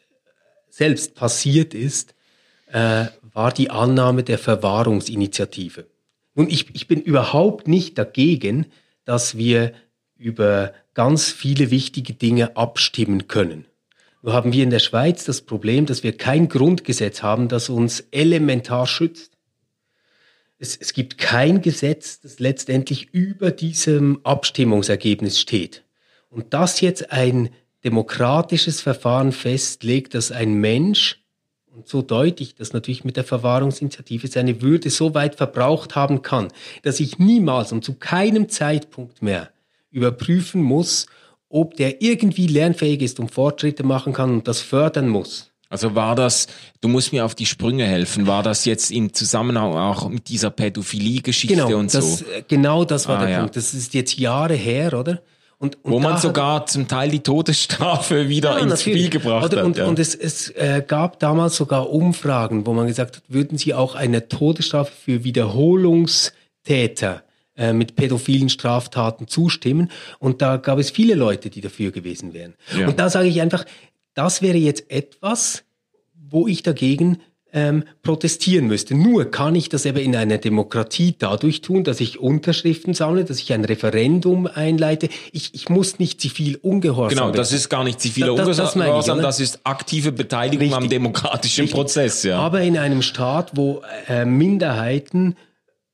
selbst 0.71 1.15
passiert 1.15 1.75
ist, 1.75 2.15
äh, 2.73 3.07
war 3.35 3.53
die 3.53 3.69
Annahme 3.69 4.23
der 4.23 4.39
Verwahrungsinitiative. 4.39 5.87
Und 6.35 6.51
ich, 6.51 6.75
ich 6.75 6.89
bin 6.89 7.03
überhaupt 7.03 7.69
nicht 7.69 7.99
dagegen, 7.99 8.67
dass 9.05 9.37
wir 9.37 9.75
über 10.17 10.73
ganz 10.95 11.31
viele 11.31 11.71
wichtige 11.71 12.15
Dinge 12.15 12.57
abstimmen 12.57 13.29
können. 13.29 13.67
Nur 14.23 14.33
haben 14.33 14.53
wir 14.53 14.65
in 14.65 14.71
der 14.71 14.81
Schweiz 14.81 15.25
das 15.25 15.43
Problem, 15.43 15.87
dass 15.87 16.03
wir 16.03 16.17
kein 16.17 16.49
Grundgesetz 16.49 17.23
haben, 17.23 17.49
das 17.49 17.69
uns 17.69 18.01
elementar 18.11 18.87
schützt. 18.87 19.33
Es, 20.59 20.77
es 20.77 20.93
gibt 20.93 21.19
kein 21.19 21.63
Gesetz, 21.63 22.21
das 22.21 22.41
letztendlich 22.41 23.15
über 23.15 23.53
diesem 23.53 24.21
Abstimmungsergebnis 24.25 25.39
steht. 25.39 25.85
Und 26.31 26.53
das 26.53 26.81
jetzt 26.81 27.13
ein 27.13 27.51
demokratisches 27.85 28.81
Verfahren 28.81 29.31
festlegt, 29.31 30.15
dass 30.15 30.33
ein 30.33 30.55
Mensch, 30.55 31.23
und 31.73 31.87
so 31.87 32.03
deutlich 32.03 32.57
das 32.57 32.73
natürlich 32.73 33.05
mit 33.05 33.17
der 33.17 33.23
Verwahrungsinitiative, 33.23 34.27
seine 34.27 34.61
Würde 34.63 34.91
so 34.91 35.15
weit 35.15 35.37
verbraucht 35.37 35.95
haben 35.95 36.23
kann, 36.23 36.49
dass 36.83 36.99
ich 36.99 37.21
niemals 37.21 37.71
und 37.71 37.85
zu 37.85 37.95
keinem 37.95 38.49
Zeitpunkt 38.49 39.23
mehr 39.23 39.51
überprüfen 39.91 40.61
muss, 40.61 41.07
ob 41.49 41.77
der 41.77 42.03
irgendwie 42.03 42.47
lernfähig 42.47 43.03
ist 43.03 43.21
und 43.21 43.31
Fortschritte 43.31 43.83
machen 43.83 44.13
kann 44.13 44.31
und 44.31 44.49
das 44.49 44.61
fördern 44.61 45.09
muss. 45.09 45.51
Also 45.71 45.95
war 45.95 46.15
das, 46.15 46.47
du 46.81 46.89
musst 46.89 47.13
mir 47.13 47.27
auf 47.27 47.35
die 47.35 47.45
Sprünge 47.45 47.85
helfen, 47.85 48.27
war 48.27 48.43
das 48.43 48.65
jetzt 48.65 48.91
im 48.91 49.13
Zusammenhang 49.13 49.75
auch 49.75 50.09
mit 50.09 50.31
dieser 50.31 50.51
Pädophilie-Geschichte 50.51 51.57
genau, 51.57 51.79
und 51.79 51.93
das, 51.93 52.21
so? 52.21 52.25
Genau 52.49 52.85
das 52.85 53.07
war 53.07 53.19
ah, 53.19 53.21
der 53.21 53.29
ja. 53.29 53.41
Punkt. 53.41 53.57
Das 53.57 53.75
ist 53.75 53.93
jetzt 53.93 54.19
Jahre 54.19 54.55
her, 54.55 54.99
oder? 54.99 55.21
Und, 55.59 55.77
und 55.85 55.93
Wo 55.93 55.99
man 55.99 56.17
sogar 56.19 56.65
zum 56.67 56.89
Teil 56.89 57.11
die 57.11 57.21
Todesstrafe 57.21 58.29
wieder 58.31 58.53
ja, 58.53 58.59
ins 58.59 58.71
natürlich. 58.71 59.07
Spiel 59.07 59.11
gebracht 59.11 59.47
oder, 59.47 59.59
hat. 59.59 59.67
Und, 59.67 59.77
ja. 59.77 59.87
und 59.87 59.99
es, 59.99 60.15
es 60.15 60.49
äh, 60.51 60.83
gab 60.87 61.19
damals 61.19 61.57
sogar 61.57 61.91
Umfragen, 61.91 62.65
wo 62.65 62.73
man 62.73 62.87
gesagt 62.87 63.17
hat, 63.17 63.25
würden 63.29 63.59
Sie 63.59 63.75
auch 63.75 63.95
eine 63.95 64.29
Todesstrafe 64.29 64.93
für 64.93 65.25
Wiederholungstäter 65.25 67.25
äh, 67.59 67.73
mit 67.73 67.97
pädophilen 67.97 68.49
Straftaten 68.49 69.29
zustimmen. 69.29 69.91
Und 70.19 70.41
da 70.41 70.57
gab 70.57 70.79
es 70.79 70.91
viele 70.91 71.15
Leute, 71.15 71.51
die 71.51 71.61
dafür 71.61 71.91
gewesen 71.91 72.33
wären. 72.33 72.55
Ja. 72.79 72.87
Und 72.87 72.99
da 72.99 73.11
sage 73.11 73.29
ich 73.29 73.41
einfach, 73.41 73.65
das 74.15 74.43
wäre 74.43 74.57
jetzt 74.57 74.91
etwas, 74.91 75.65
wo 76.15 76.47
ich 76.47 76.63
dagegen 76.63 77.19
ähm, 77.53 77.85
protestieren 78.03 78.67
müsste. 78.67 78.95
Nur 78.95 79.31
kann 79.31 79.55
ich 79.55 79.69
das 79.69 79.87
eben 79.87 79.99
in 79.99 80.15
einer 80.15 80.39
Demokratie 80.39 81.15
dadurch 81.19 81.63
tun, 81.63 81.83
dass 81.83 82.01
ich 82.01 82.21
Unterschriften 82.21 82.95
sammle, 82.95 83.25
dass 83.25 83.39
ich 83.39 83.53
ein 83.53 83.65
Referendum 83.65 84.47
einleite. 84.47 85.09
Ich, 85.33 85.55
ich 85.55 85.69
muss 85.69 85.99
nicht 85.99 86.21
zivil 86.21 86.57
ungehorsam 86.57 87.19
Genau, 87.19 87.31
das 87.31 87.53
ist 87.53 87.69
gar 87.69 87.85
nicht 87.85 88.01
ziviler 88.01 88.37
da, 88.37 88.45
das, 88.45 88.77
Ungehorsam, 88.77 89.19
das, 89.19 89.39
das, 89.39 89.41
ist 89.41 89.61
aktive 89.65 90.13
Beteiligung 90.13 90.69
Richtig. 90.69 90.83
am 90.83 90.89
demokratischen 90.89 91.63
Richtig. 91.63 91.75
Prozess. 91.75 92.23
Ja. 92.23 92.39
Aber 92.39 92.61
in 92.61 92.77
einem 92.77 93.03
Staat, 93.03 93.57
wo 93.57 93.83
äh, 94.09 94.25
Minderheiten 94.25 95.37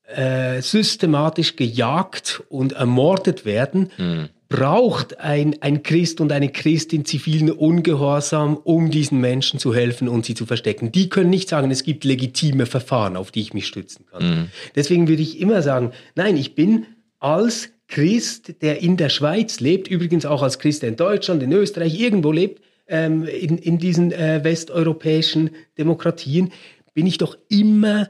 äh, 0.07 0.61
systematisch 0.61 1.55
gejagt 1.55 2.43
und 2.49 2.73
ermordet 2.73 3.45
werden, 3.45 3.91
mhm. 3.97 4.29
braucht 4.49 5.19
ein, 5.19 5.55
ein 5.61 5.83
Christ 5.83 6.21
und 6.21 6.31
eine 6.31 6.49
Christin 6.49 7.05
zivilen 7.05 7.51
Ungehorsam, 7.51 8.55
um 8.57 8.91
diesen 8.91 9.19
Menschen 9.19 9.59
zu 9.59 9.73
helfen 9.73 10.07
und 10.07 10.25
sie 10.25 10.35
zu 10.35 10.45
verstecken. 10.45 10.91
Die 10.91 11.09
können 11.09 11.29
nicht 11.29 11.49
sagen, 11.49 11.71
es 11.71 11.83
gibt 11.83 12.03
legitime 12.03 12.65
Verfahren, 12.65 13.17
auf 13.17 13.31
die 13.31 13.41
ich 13.41 13.53
mich 13.53 13.67
stützen 13.67 14.05
kann. 14.11 14.23
Mhm. 14.23 14.49
Deswegen 14.75 15.07
würde 15.07 15.23
ich 15.23 15.39
immer 15.39 15.61
sagen, 15.61 15.91
nein, 16.15 16.37
ich 16.37 16.55
bin 16.55 16.85
als 17.19 17.69
Christ, 17.87 18.61
der 18.61 18.81
in 18.81 18.97
der 18.97 19.09
Schweiz 19.09 19.59
lebt, 19.59 19.87
übrigens 19.87 20.25
auch 20.25 20.41
als 20.41 20.59
Christ, 20.59 20.81
der 20.81 20.89
in 20.89 20.95
Deutschland, 20.95 21.43
in 21.43 21.51
Österreich, 21.51 21.99
irgendwo 21.99 22.31
lebt, 22.31 22.61
ähm, 22.87 23.25
in, 23.25 23.57
in 23.57 23.77
diesen 23.77 24.11
äh, 24.11 24.43
westeuropäischen 24.43 25.51
Demokratien, 25.77 26.51
bin 26.93 27.07
ich 27.07 27.17
doch 27.17 27.37
immer 27.49 28.07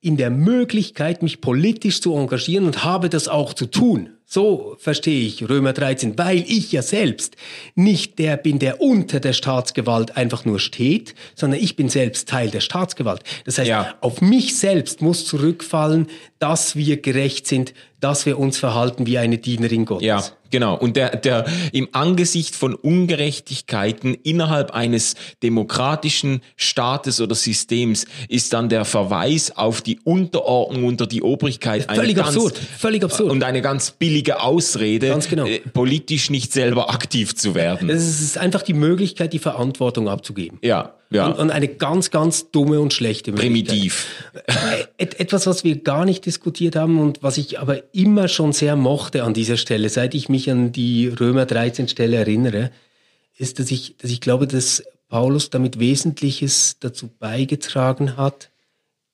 in 0.00 0.16
der 0.16 0.30
Möglichkeit, 0.30 1.22
mich 1.22 1.40
politisch 1.40 2.00
zu 2.00 2.14
engagieren 2.14 2.66
und 2.66 2.84
habe 2.84 3.08
das 3.08 3.28
auch 3.28 3.54
zu 3.54 3.66
tun. 3.66 4.10
So 4.32 4.76
verstehe 4.78 5.26
ich 5.26 5.48
Römer 5.48 5.72
13, 5.72 6.16
weil 6.16 6.44
ich 6.46 6.70
ja 6.70 6.82
selbst 6.82 7.34
nicht 7.74 8.20
der 8.20 8.36
bin, 8.36 8.60
der 8.60 8.80
unter 8.80 9.18
der 9.18 9.32
Staatsgewalt 9.32 10.16
einfach 10.16 10.44
nur 10.44 10.60
steht, 10.60 11.16
sondern 11.34 11.58
ich 11.58 11.74
bin 11.74 11.88
selbst 11.88 12.28
Teil 12.28 12.48
der 12.48 12.60
Staatsgewalt. 12.60 13.24
Das 13.44 13.58
heißt, 13.58 13.68
ja. 13.68 13.96
auf 14.00 14.20
mich 14.20 14.56
selbst 14.56 15.02
muss 15.02 15.26
zurückfallen, 15.26 16.06
dass 16.38 16.76
wir 16.76 17.02
gerecht 17.02 17.48
sind, 17.48 17.74
dass 18.00 18.24
wir 18.24 18.38
uns 18.38 18.58
verhalten 18.58 19.06
wie 19.06 19.18
eine 19.18 19.38
Dienerin 19.38 19.84
Gottes. 19.84 20.06
Ja, 20.06 20.24
genau. 20.50 20.76
Und 20.76 20.96
der, 20.96 21.16
der 21.16 21.46
im 21.72 21.88
Angesicht 21.92 22.56
von 22.56 22.74
Ungerechtigkeiten 22.74 24.14
innerhalb 24.14 24.70
eines 24.70 25.14
demokratischen 25.42 26.40
Staates 26.56 27.20
oder 27.20 27.34
Systems 27.34 28.06
ist 28.28 28.52
dann 28.52 28.70
der 28.70 28.86
Verweis 28.86 29.54
auf 29.56 29.82
die 29.82 30.00
Unterordnung 30.00 30.84
unter 30.84 31.06
die 31.06 31.22
Obrigkeit 31.22 31.92
völlig 31.92 32.18
absurd, 32.18 32.56
völlig 32.56 33.04
absurd 33.04 33.30
und 33.30 33.44
eine 33.44 33.60
ganz 33.60 33.90
billige 33.90 34.19
billige 34.20 34.42
Ausrede, 34.42 35.18
genau. 35.28 35.46
äh, 35.46 35.60
politisch 35.60 36.30
nicht 36.30 36.52
selber 36.52 36.90
aktiv 36.90 37.34
zu 37.34 37.54
werden. 37.54 37.88
Es 37.88 38.20
ist 38.20 38.36
einfach 38.36 38.62
die 38.62 38.74
Möglichkeit, 38.74 39.32
die 39.32 39.38
Verantwortung 39.38 40.08
abzugeben. 40.08 40.58
Ja, 40.62 40.94
ja. 41.10 41.26
Und, 41.26 41.38
und 41.38 41.50
eine 41.50 41.68
ganz, 41.68 42.10
ganz 42.10 42.50
dumme 42.50 42.80
und 42.80 42.92
schlechte 42.92 43.32
Möglichkeit. 43.32 43.68
Primitiv. 43.68 44.32
Et, 44.98 45.18
etwas, 45.18 45.46
was 45.46 45.64
wir 45.64 45.76
gar 45.76 46.04
nicht 46.04 46.26
diskutiert 46.26 46.76
haben 46.76 47.00
und 47.00 47.22
was 47.22 47.38
ich 47.38 47.58
aber 47.58 47.94
immer 47.94 48.28
schon 48.28 48.52
sehr 48.52 48.76
mochte 48.76 49.24
an 49.24 49.34
dieser 49.34 49.56
Stelle, 49.56 49.88
seit 49.88 50.14
ich 50.14 50.28
mich 50.28 50.50
an 50.50 50.72
die 50.72 51.08
Römer 51.08 51.46
13 51.46 51.88
Stelle 51.88 52.16
erinnere, 52.16 52.70
ist, 53.38 53.58
dass 53.58 53.70
ich, 53.70 53.96
dass 53.96 54.10
ich 54.10 54.20
glaube, 54.20 54.46
dass 54.46 54.84
Paulus 55.08 55.50
damit 55.50 55.80
Wesentliches 55.80 56.76
dazu 56.78 57.08
beigetragen 57.18 58.16
hat, 58.16 58.50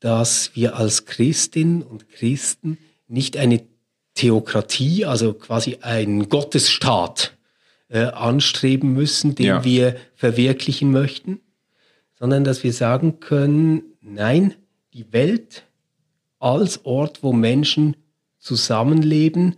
dass 0.01 0.51
wir 0.55 0.77
als 0.77 1.07
Christinnen 1.07 1.83
und 1.83 2.11
Christen 2.11 2.77
nicht 3.09 3.37
eine 3.37 3.63
Theokratie, 4.17 5.05
also 5.05 5.33
quasi 5.33 5.79
einen 5.83 6.29
Gottesstaat 6.29 7.37
äh, 7.89 8.01
anstreben 8.07 8.93
müssen, 8.93 9.37
den 9.37 9.47
Ja. 9.47 9.65
wir 9.65 9.97
verwirklichen 10.17 10.91
möchten, 10.91 11.41
sondern 12.19 12.43
dass 12.43 12.65
wir 12.65 12.73
sagen 12.73 13.21
können, 13.21 13.83
nein, 14.01 14.55
die 14.93 15.13
Welt 15.13 15.63
als 16.41 16.85
Ort, 16.85 17.23
wo 17.23 17.33
Menschen 17.33 17.97
zusammenleben, 18.39 19.57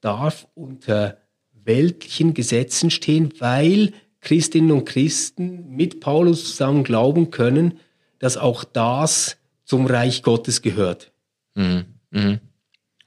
darf 0.00 0.46
unter 0.54 1.18
weltlichen 1.64 2.34
Gesetzen 2.34 2.90
stehen, 2.90 3.32
weil 3.38 3.92
Christinnen 4.20 4.70
und 4.72 4.84
Christen 4.84 5.70
mit 5.70 6.00
Paulus 6.00 6.44
zusammen 6.44 6.84
glauben 6.84 7.30
können, 7.30 7.78
dass 8.18 8.36
auch 8.36 8.64
das 8.64 9.36
zum 9.64 9.86
Reich 9.86 10.22
Gottes 10.22 10.62
gehört. 10.62 11.10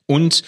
Und 0.06 0.44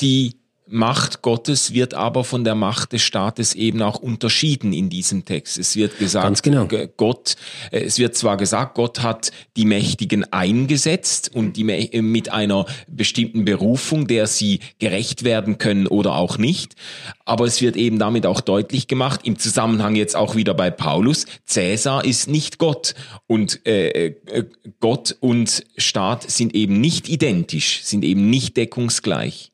die 0.00 0.40
Macht 0.72 1.22
Gottes 1.22 1.74
wird 1.74 1.94
aber 1.94 2.22
von 2.22 2.44
der 2.44 2.54
Macht 2.54 2.92
des 2.92 3.02
Staates 3.02 3.54
eben 3.54 3.82
auch 3.82 3.98
unterschieden 3.98 4.72
in 4.72 4.88
diesem 4.88 5.24
Text. 5.24 5.58
Es 5.58 5.74
wird 5.74 5.98
gesagt, 5.98 6.44
genau. 6.44 6.68
Gott, 6.96 7.34
äh, 7.72 7.80
es 7.80 7.98
wird 7.98 8.16
zwar 8.16 8.36
gesagt, 8.36 8.76
Gott 8.76 9.02
hat 9.02 9.32
die 9.56 9.64
Mächtigen 9.64 10.32
eingesetzt 10.32 11.34
und 11.34 11.56
die 11.56 11.68
äh, 11.68 12.02
mit 12.02 12.30
einer 12.30 12.66
bestimmten 12.86 13.44
Berufung, 13.44 14.06
der 14.06 14.28
sie 14.28 14.60
gerecht 14.78 15.24
werden 15.24 15.58
können 15.58 15.88
oder 15.88 16.14
auch 16.14 16.38
nicht, 16.38 16.76
aber 17.24 17.46
es 17.46 17.60
wird 17.60 17.74
eben 17.74 17.98
damit 17.98 18.24
auch 18.24 18.40
deutlich 18.40 18.86
gemacht, 18.86 19.22
im 19.24 19.40
Zusammenhang 19.40 19.96
jetzt 19.96 20.14
auch 20.14 20.36
wieder 20.36 20.54
bei 20.54 20.70
Paulus, 20.70 21.26
Cäsar 21.46 22.04
ist 22.04 22.28
nicht 22.28 22.58
Gott 22.58 22.94
und 23.26 23.66
äh, 23.66 23.88
äh, 24.06 24.44
Gott 24.78 25.16
und 25.18 25.64
Staat 25.76 26.30
sind 26.30 26.54
eben 26.54 26.80
nicht 26.80 27.08
identisch, 27.08 27.82
sind 27.82 28.04
eben 28.04 28.30
nicht 28.30 28.56
deckungsgleich. 28.56 29.49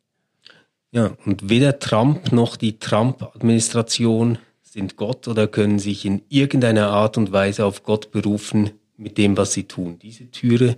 Ja, 0.93 1.17
und 1.25 1.49
weder 1.49 1.79
Trump 1.79 2.33
noch 2.33 2.57
die 2.57 2.79
Trump-Administration 2.79 4.39
sind 4.63 4.97
Gott 4.97 5.27
oder 5.29 5.47
können 5.47 5.79
sich 5.79 6.05
in 6.05 6.23
irgendeiner 6.29 6.89
Art 6.89 7.17
und 7.17 7.33
Weise 7.33 7.65
auf 7.65 7.83
Gott 7.83 8.11
berufen 8.11 8.71
mit 8.97 9.19
dem, 9.19 9.37
was 9.37 9.53
sie 9.53 9.65
tun. 9.65 9.99
Diese 9.99 10.31
Türe 10.31 10.77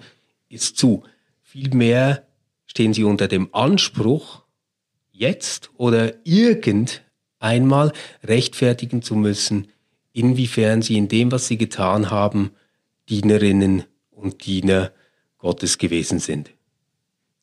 ist 0.48 0.76
zu. 0.76 1.02
Vielmehr 1.42 2.26
stehen 2.66 2.94
sie 2.94 3.04
unter 3.04 3.28
dem 3.28 3.52
Anspruch, 3.54 4.42
jetzt 5.10 5.70
oder 5.76 6.14
irgendeinmal 6.24 7.92
rechtfertigen 8.22 9.02
zu 9.02 9.16
müssen, 9.16 9.68
inwiefern 10.12 10.82
sie 10.82 10.96
in 10.96 11.08
dem, 11.08 11.32
was 11.32 11.48
sie 11.48 11.58
getan 11.58 12.10
haben, 12.10 12.50
Dienerinnen 13.08 13.84
und 14.10 14.46
Diener 14.46 14.92
Gottes 15.38 15.78
gewesen 15.78 16.18
sind. 16.18 16.50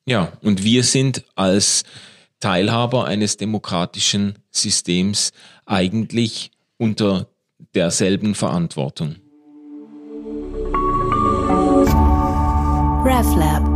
Ja, 0.06 0.32
und 0.42 0.62
wir 0.62 0.84
sind 0.84 1.24
als 1.34 1.84
Teilhaber 2.40 3.06
eines 3.06 3.36
demokratischen 3.36 4.38
Systems 4.50 5.32
eigentlich 5.64 6.50
unter 6.78 7.28
derselben 7.74 8.34
Verantwortung. 8.34 9.16
RefLab. 13.04 13.75